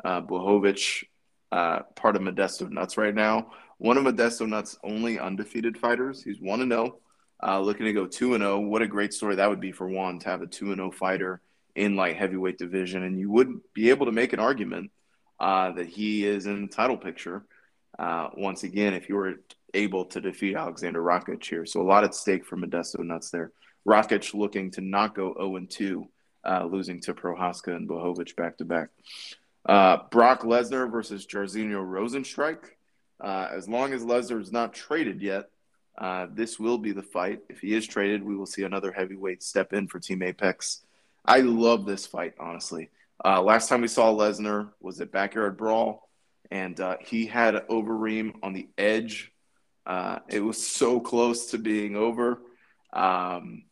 [0.03, 1.05] Uh, Bohovic,
[1.51, 3.51] uh, part of Modesto Nuts right now.
[3.77, 6.23] One of Modesto Nuts' only undefeated fighters.
[6.23, 6.97] He's 1 0.
[7.45, 8.61] Uh, looking to go 2 and 0.
[8.61, 10.91] What a great story that would be for Juan to have a 2 and 0
[10.91, 11.41] fighter
[11.75, 13.03] in light heavyweight division.
[13.03, 14.91] And you would be able to make an argument
[15.39, 17.43] uh, that he is in the title picture
[17.99, 19.35] uh, once again if you were
[19.73, 21.65] able to defeat Alexander Rakic here.
[21.65, 23.51] So a lot at stake for Modesto Nuts there.
[23.85, 26.07] Rakic looking to not go 0 and 2,
[26.45, 28.89] uh, losing to Prochazka and Blachowicz back to back.
[29.67, 32.59] Uh, Brock Lesnar versus Jairzinho Rozenstruik.
[33.19, 35.49] Uh, as long as Lesnar is not traded yet,
[35.97, 37.41] uh, this will be the fight.
[37.49, 40.81] If he is traded, we will see another heavyweight step in for Team Apex.
[41.25, 42.89] I love this fight, honestly.
[43.23, 46.09] Uh, last time we saw Lesnar was at Backyard Brawl,
[46.51, 49.31] and uh, he had Overeem on the edge.
[49.85, 52.41] Uh, it was so close to being over.
[52.91, 53.63] Um,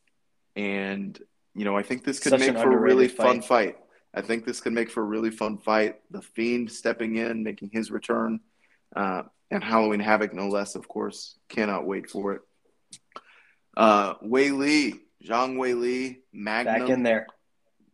[0.55, 1.19] and,
[1.55, 3.75] you know, I think this could Such make for a really underrated fun fight.
[3.75, 3.77] fight.
[4.13, 5.99] I think this could make for a really fun fight.
[6.11, 8.41] The Fiend stepping in, making his return,
[8.95, 11.37] uh, and Halloween Havoc, no less, of course.
[11.49, 12.41] Cannot wait for it.
[13.75, 17.27] Uh, Weili, Zhang Weili, Magnum Back in there.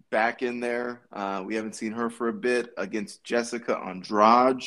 [0.10, 1.02] back in there.
[1.12, 4.64] Uh, we haven't seen her for a bit against Jessica Andrade.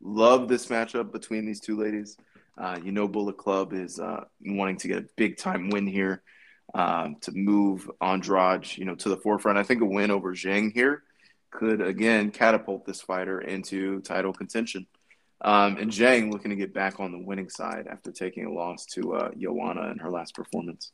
[0.00, 2.16] Love this matchup between these two ladies.
[2.58, 6.22] Uh, you know, Bullet Club is uh, wanting to get a big time win here
[6.74, 9.58] um, to move Andrade, you know, to the forefront.
[9.58, 11.02] I think a win over Zhang here
[11.50, 14.86] could again catapult this fighter into title contention.
[15.44, 18.86] Um, and Zhang looking to get back on the winning side after taking a loss
[18.86, 20.92] to uh, Joanna in her last performance.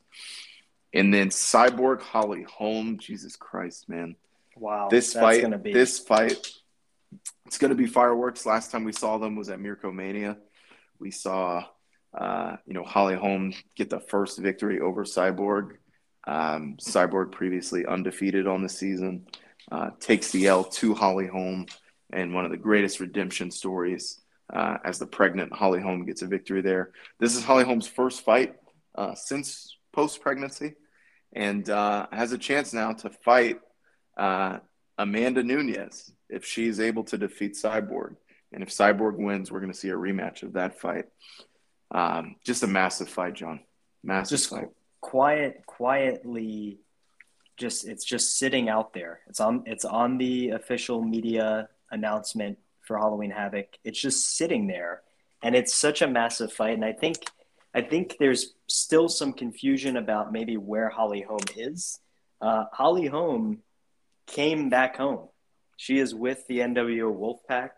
[0.91, 4.15] And then Cyborg Holly Holm, Jesus Christ, man
[4.57, 4.89] Wow.
[4.89, 6.45] this fight, gonna be this fight,
[7.45, 8.45] it's going to be fireworks.
[8.45, 10.37] Last time we saw them was at Mirko Mania.
[10.99, 11.63] We saw,
[12.15, 15.77] uh, you know, Holly Holm get the first victory over Cyborg.
[16.27, 19.25] Um, Cyborg previously undefeated on the season,
[19.71, 21.65] uh, takes the L to Holly Holm,
[22.11, 24.21] and one of the greatest redemption stories
[24.53, 26.91] uh, as the pregnant Holly Holm gets a victory there.
[27.19, 28.55] This is Holly Holm's first fight
[28.95, 30.75] uh, since post pregnancy,
[31.33, 33.59] and uh, has a chance now to fight
[34.17, 34.59] uh,
[34.97, 38.15] Amanda Nunes if she's able to defeat Cyborg.
[38.51, 41.05] And if Cyborg wins, we're going to see a rematch of that fight.
[41.91, 43.61] Um, just a massive fight, John.
[44.03, 44.69] Massive just fight.
[45.01, 46.79] quiet, quietly.
[47.57, 49.19] Just it's just sitting out there.
[49.27, 49.63] It's on.
[49.65, 52.57] It's on the official media announcement
[52.89, 53.67] for Halloween Havoc.
[53.83, 55.03] It's just sitting there,
[55.43, 56.73] and it's such a massive fight.
[56.73, 57.17] And I think,
[57.73, 61.99] I think there's still some confusion about maybe where Holly Holm is.
[62.41, 63.59] Uh, Holly Holm
[64.25, 65.27] came back home.
[65.77, 67.69] She is with the NWO Wolfpack.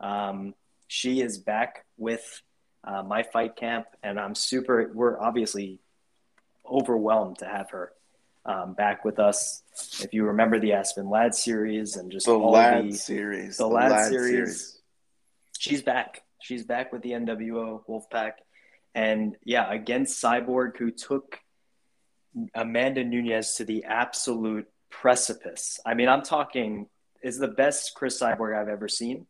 [0.00, 0.54] Um,
[0.86, 2.40] she is back with
[2.82, 4.90] uh, my fight camp, and I'm super.
[4.94, 5.78] We're obviously
[6.66, 7.92] overwhelmed to have her
[8.48, 9.62] um, back with us.
[10.02, 13.56] If you remember the Aspen Ladd series and just The all Ladd the, series.
[13.58, 14.80] the Ladd series.
[15.58, 16.22] she's back.
[16.42, 18.32] She's back with the NWO Wolfpack,
[18.94, 21.38] and yeah, against Cyborg, who took
[22.54, 25.78] Amanda Nunes to the absolute precipice.
[25.84, 26.86] I mean, I'm talking
[27.22, 29.26] is the best Cris Cyborg I've ever seen.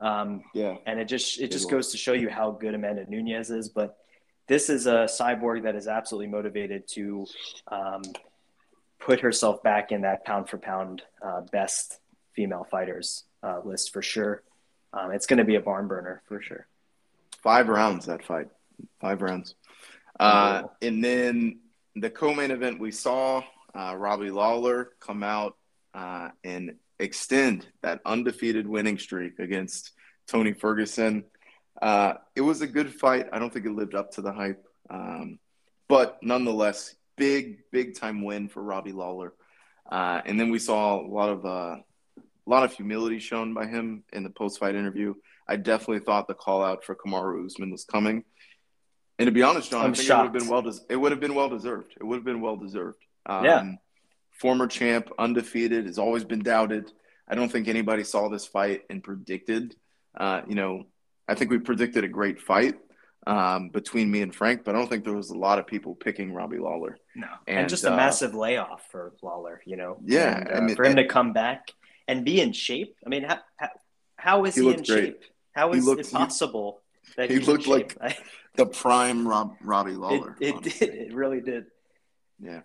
[0.00, 0.76] Um, Yeah.
[0.86, 3.68] and it just it just goes to show you how good Amanda Nunes is.
[3.68, 3.96] But
[4.48, 7.26] this is a cyborg that is absolutely motivated to
[7.70, 8.02] um,
[9.00, 11.98] put herself back in that pound for pound uh, best
[12.34, 14.42] female fighters uh, list for sure.
[14.92, 16.66] Um, it's going to be a barn burner for sure.
[17.42, 18.48] Five rounds that fight.
[19.00, 19.54] Five rounds.
[20.18, 21.60] Uh, and then
[21.96, 23.42] the co-main event we saw
[23.74, 25.56] uh, Robbie Lawler come out
[25.94, 29.92] uh, and extend that undefeated winning streak against
[30.28, 31.24] Tony Ferguson.
[31.80, 33.28] Uh, it was a good fight.
[33.32, 35.38] I don't think it lived up to the hype, um,
[35.88, 39.32] but nonetheless, big big time win for Robbie Lawler.
[39.90, 43.66] Uh, and then we saw a lot of uh, a lot of humility shown by
[43.66, 45.14] him in the post fight interview.
[45.46, 48.24] I definitely thought the call out for Kamaru Usman was coming.
[49.18, 50.38] And to be honest, John, I'm I think it would have shocked.
[50.38, 50.62] been well.
[50.62, 51.92] Des- it would have been well deserved.
[52.00, 53.02] It would have been well deserved.
[53.26, 53.72] Um, Yeah.
[54.40, 56.90] Former champ, undefeated, has always been doubted.
[57.28, 59.76] I don't think anybody saw this fight and predicted.
[60.16, 60.86] Uh, you know,
[61.28, 62.76] I think we predicted a great fight
[63.26, 65.94] um, between me and Frank, but I don't think there was a lot of people
[65.94, 66.96] picking Robbie Lawler.
[67.20, 69.60] No, and, And, just a uh, massive layoff for Lawler.
[69.66, 71.68] You know, Yeah, And, I uh, mean- for him to come back
[72.08, 72.96] and be in shape.
[73.04, 73.68] I mean, how how,
[74.16, 74.86] how is He he, in great.
[74.86, 75.24] shape?
[75.52, 76.80] How is He looked- it he- possible
[77.16, 77.96] that he in looked like?
[78.56, 80.36] The prime Rob, Robbie Lawler.
[80.40, 80.86] it honestly.
[80.86, 80.94] did.
[81.08, 81.66] It really did.
[82.40, 82.62] Yeah.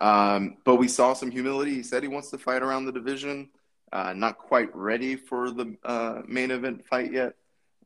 [0.00, 1.74] Um, but we saw some humility.
[1.74, 3.48] He said he wants to fight around the division.
[3.92, 7.34] Uh, not quite ready for the uh, main event fight yet.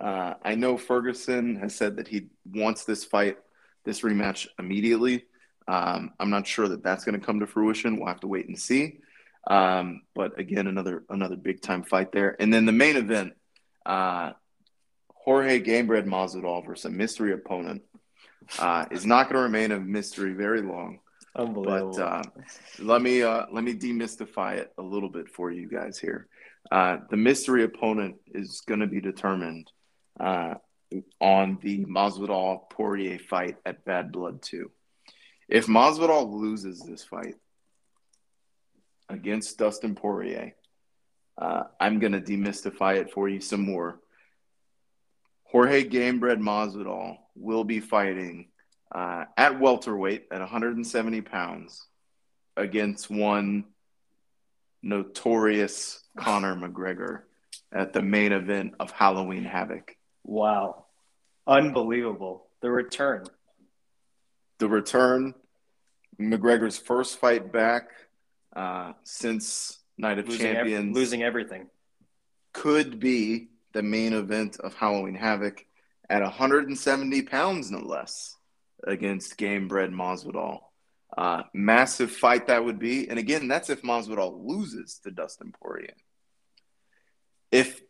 [0.00, 3.36] Uh, I know Ferguson has said that he wants this fight,
[3.84, 5.26] this rematch immediately.
[5.68, 7.98] Um, I'm not sure that that's going to come to fruition.
[7.98, 8.98] We'll have to wait and see.
[9.46, 12.36] Um, but again, another another big time fight there.
[12.40, 13.34] And then the main event,
[13.86, 14.32] uh,
[15.14, 17.82] Jorge Gamebred Masvidal versus a mystery opponent.
[18.58, 21.00] uh, is not going to remain a mystery very long.
[21.36, 21.92] Unbelievable.
[21.96, 22.22] But uh,
[22.80, 26.28] let me uh, let me demystify it a little bit for you guys here.
[26.70, 29.70] Uh, the mystery opponent is going to be determined
[30.18, 30.54] uh,
[31.20, 34.70] on the Masvidal Poirier fight at Bad Blood Two.
[35.48, 37.36] If Masvidal loses this fight
[39.08, 40.54] against Dustin Poirier,
[41.38, 44.00] uh, I'm going to demystify it for you some more.
[45.44, 48.48] Jorge Gamebred Masvidal will be fighting
[48.94, 51.86] uh, at welterweight at 170 pounds
[52.56, 53.64] against one
[54.82, 57.22] notorious Conor McGregor
[57.72, 59.96] at the main event of Halloween Havoc.
[60.24, 60.84] wow.
[61.46, 62.46] Unbelievable.
[62.60, 63.24] The return.
[64.58, 65.34] The return,
[66.20, 67.90] McGregor's first fight back
[68.54, 71.68] uh, since Night of Losing, ev- Champions, losing everything.
[72.52, 75.64] could be the main event of Halloween Havoc
[76.10, 78.36] at 170 pounds, no less,
[78.84, 80.60] against Gamebred Masvidal.
[81.16, 83.08] Uh, massive fight that would be.
[83.08, 85.94] And again, that's if Masvidal loses to Dustin Poirier.
[87.50, 87.80] If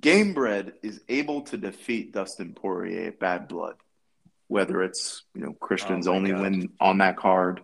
[0.00, 3.76] Gamebred is able to defeat Dustin Poirier at Bad Blood,
[4.50, 6.40] whether it's you know Christian's Oh only God.
[6.40, 7.60] win on that card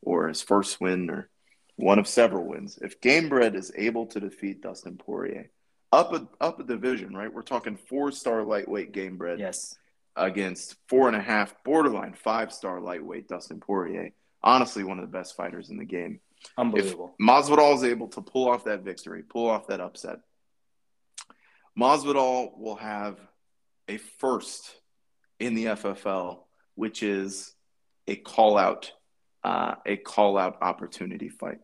[0.00, 1.28] or his first win or
[1.76, 5.50] one of several wins, if Gamebred is able to defeat Dustin Poirier,
[5.92, 7.32] up a up a division, right?
[7.32, 9.76] We're talking four star lightweight Gamebred Yes.
[10.16, 14.12] against four and a half, borderline five star lightweight Dustin Poirier.
[14.42, 16.20] Honestly, one of the best fighters in the game.
[16.42, 17.14] If Unbelievable.
[17.20, 20.20] Masvidal is able to pull off that victory, pull off that upset,
[21.78, 23.18] Masvidal will have
[23.88, 24.74] a first
[25.40, 26.40] in the FFL,
[26.74, 27.54] which is
[28.06, 28.92] a call out,
[29.42, 31.58] uh, a call out opportunity fight.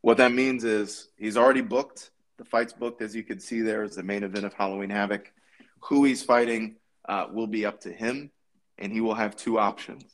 [0.00, 2.10] What that means is he's already booked.
[2.38, 5.32] The fight's booked, as you can see there, is the main event of Halloween Havoc.
[5.82, 6.76] Who he's fighting
[7.08, 8.30] uh, will be up to him,
[8.78, 10.04] and he will have two options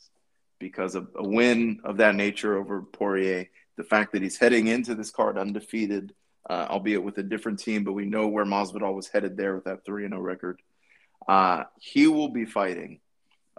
[0.59, 3.47] because of a win of that nature over Poirier.
[3.77, 6.15] The fact that he's heading into this card undefeated,
[6.51, 9.65] uh, albeit with a different team, but we know where Masvidal was headed there with
[9.65, 10.61] that 3 0 record.
[11.29, 13.01] Uh, he will be fighting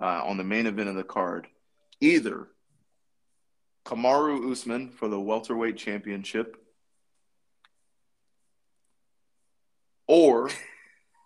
[0.01, 1.47] uh, on the main event of the card
[2.01, 2.47] either
[3.85, 6.57] Kamaru Usman for the welterweight championship
[10.07, 10.49] or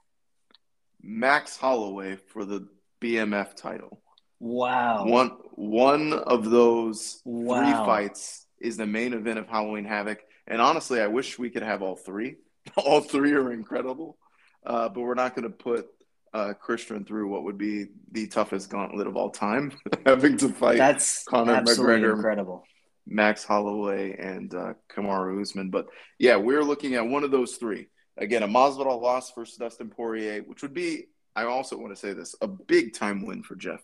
[1.01, 2.67] Max Holloway for the
[3.01, 4.01] BMF title.
[4.39, 5.05] Wow.
[5.05, 10.19] One one of those three fights is the main event of Halloween Havoc.
[10.47, 12.37] And honestly, I wish we could have all three.
[12.77, 14.17] all three are incredible,
[14.65, 15.87] uh, but we're not going to put
[16.33, 19.71] uh, Christian through what would be the toughest gauntlet of all time,
[20.05, 22.15] having to fight That's Conor McGregor.
[22.15, 22.63] incredible.
[23.05, 25.69] Max Holloway and uh, Kamaru Usman.
[25.69, 25.87] But
[26.17, 27.87] yeah, we're looking at one of those three.
[28.17, 31.05] Again, a Masvidal loss versus Dustin Poirier, which would be,
[31.35, 33.81] I also want to say this, a big time win for Jeff.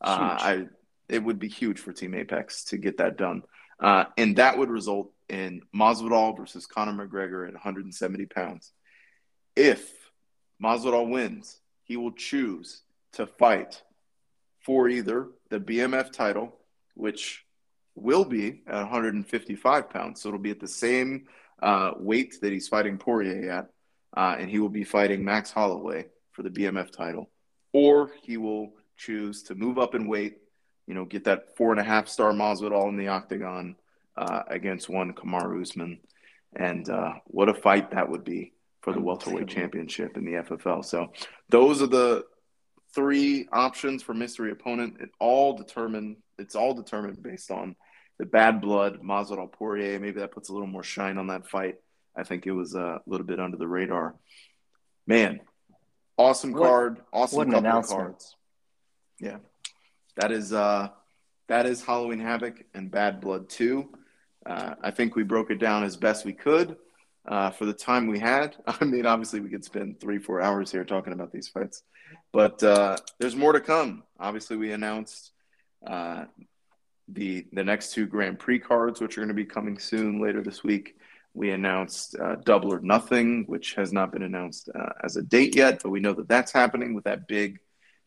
[0.00, 0.66] Uh, I
[1.08, 3.42] it would be huge for Team Apex to get that done,
[3.80, 8.72] uh, and that would result in Masvidal versus Conor McGregor at 170 pounds.
[9.56, 9.90] If
[10.62, 11.59] Masvidal wins,
[11.90, 13.82] he will choose to fight
[14.60, 16.54] for either the BMF title,
[16.94, 17.44] which
[17.96, 20.20] will be at 155 pounds.
[20.20, 21.26] So it'll be at the same
[21.60, 23.70] uh, weight that he's fighting Poirier at,
[24.16, 27.28] uh, and he will be fighting Max Holloway for the BMF title,
[27.72, 30.36] or he will choose to move up in weight,
[30.86, 33.74] you know, get that four and a half star Masvidal in the octagon
[34.16, 35.98] uh, against one Kamaru Usman,
[36.54, 40.84] and uh, what a fight that would be for the welterweight championship in the FFL.
[40.84, 41.12] So
[41.48, 42.24] those are the
[42.94, 44.96] three options for mystery opponent.
[45.00, 46.16] It all determined.
[46.38, 47.76] It's all determined based on
[48.18, 49.98] the bad blood Masvidal Poirier.
[50.00, 51.76] Maybe that puts a little more shine on that fight.
[52.16, 54.14] I think it was a little bit under the radar.
[55.06, 55.40] Man,
[56.16, 57.00] awesome What- card.
[57.12, 58.36] Awesome what couple of cards.
[59.18, 59.38] Yeah,
[60.16, 60.88] that is uh,
[61.48, 63.92] that is Halloween Havoc and Bad Blood Two.
[64.46, 66.76] Uh, I think we broke it down as best we could
[67.26, 68.56] uh, for the time we had.
[68.66, 71.82] I mean, obviously, we could spend three, four hours here talking about these fights,
[72.32, 74.02] but uh, there's more to come.
[74.18, 75.32] Obviously, we announced
[75.86, 76.24] uh,
[77.08, 80.42] the the next two Grand Prix cards, which are going to be coming soon later
[80.42, 80.96] this week.
[81.32, 85.54] We announced uh, Double or Nothing, which has not been announced uh, as a date
[85.54, 87.60] yet, but we know that that's happening with that big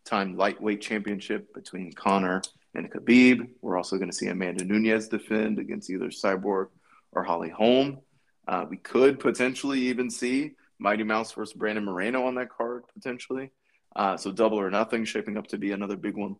[0.05, 2.41] time lightweight championship between Conor
[2.75, 3.47] and Khabib.
[3.61, 6.67] We're also going to see Amanda Nunes defend against either Cyborg
[7.11, 7.99] or Holly Holm.
[8.47, 13.51] Uh, we could potentially even see Mighty Mouse versus Brandon Moreno on that card potentially.
[13.95, 16.35] Uh, so double or nothing shaping up to be another big one.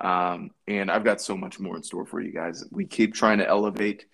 [0.00, 2.64] Um, and I've got so much more in store for you guys.
[2.70, 4.06] We keep trying to elevate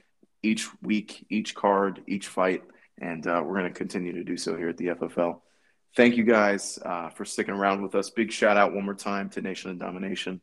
[0.43, 2.63] each week, each card, each fight,
[3.01, 5.41] and uh, we're going to continue to do so here at the FFL.
[5.97, 8.11] Thank you guys uh, for sticking around with us.
[8.11, 10.41] Big shout out one more time to Nation of Domination.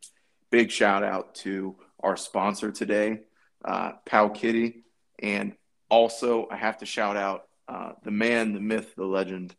[0.49, 3.21] big shout out to our sponsor today,
[3.63, 4.81] uh, Powkiddy.
[5.19, 5.53] And
[5.89, 9.55] also, I have to shout out uh, the man, the myth, the legend,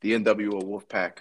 [0.00, 1.18] the NWO Wolfpack.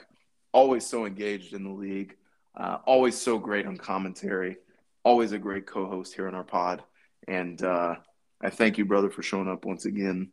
[0.54, 2.16] Always so engaged in the league,
[2.56, 4.58] uh, always so great on commentary,
[5.04, 6.84] always a great co host here on our pod.
[7.28, 7.96] And uh,
[8.42, 10.32] I thank you, brother, for showing up once again.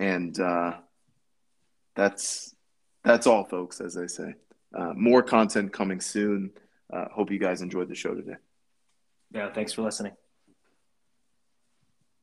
[0.00, 0.78] And uh,
[1.94, 2.54] that's
[3.04, 3.80] that's all, folks.
[3.80, 4.34] As they say,
[4.74, 6.50] uh, more content coming soon.
[6.92, 8.36] Uh, hope you guys enjoyed the show today.
[9.32, 10.12] Yeah, thanks for listening.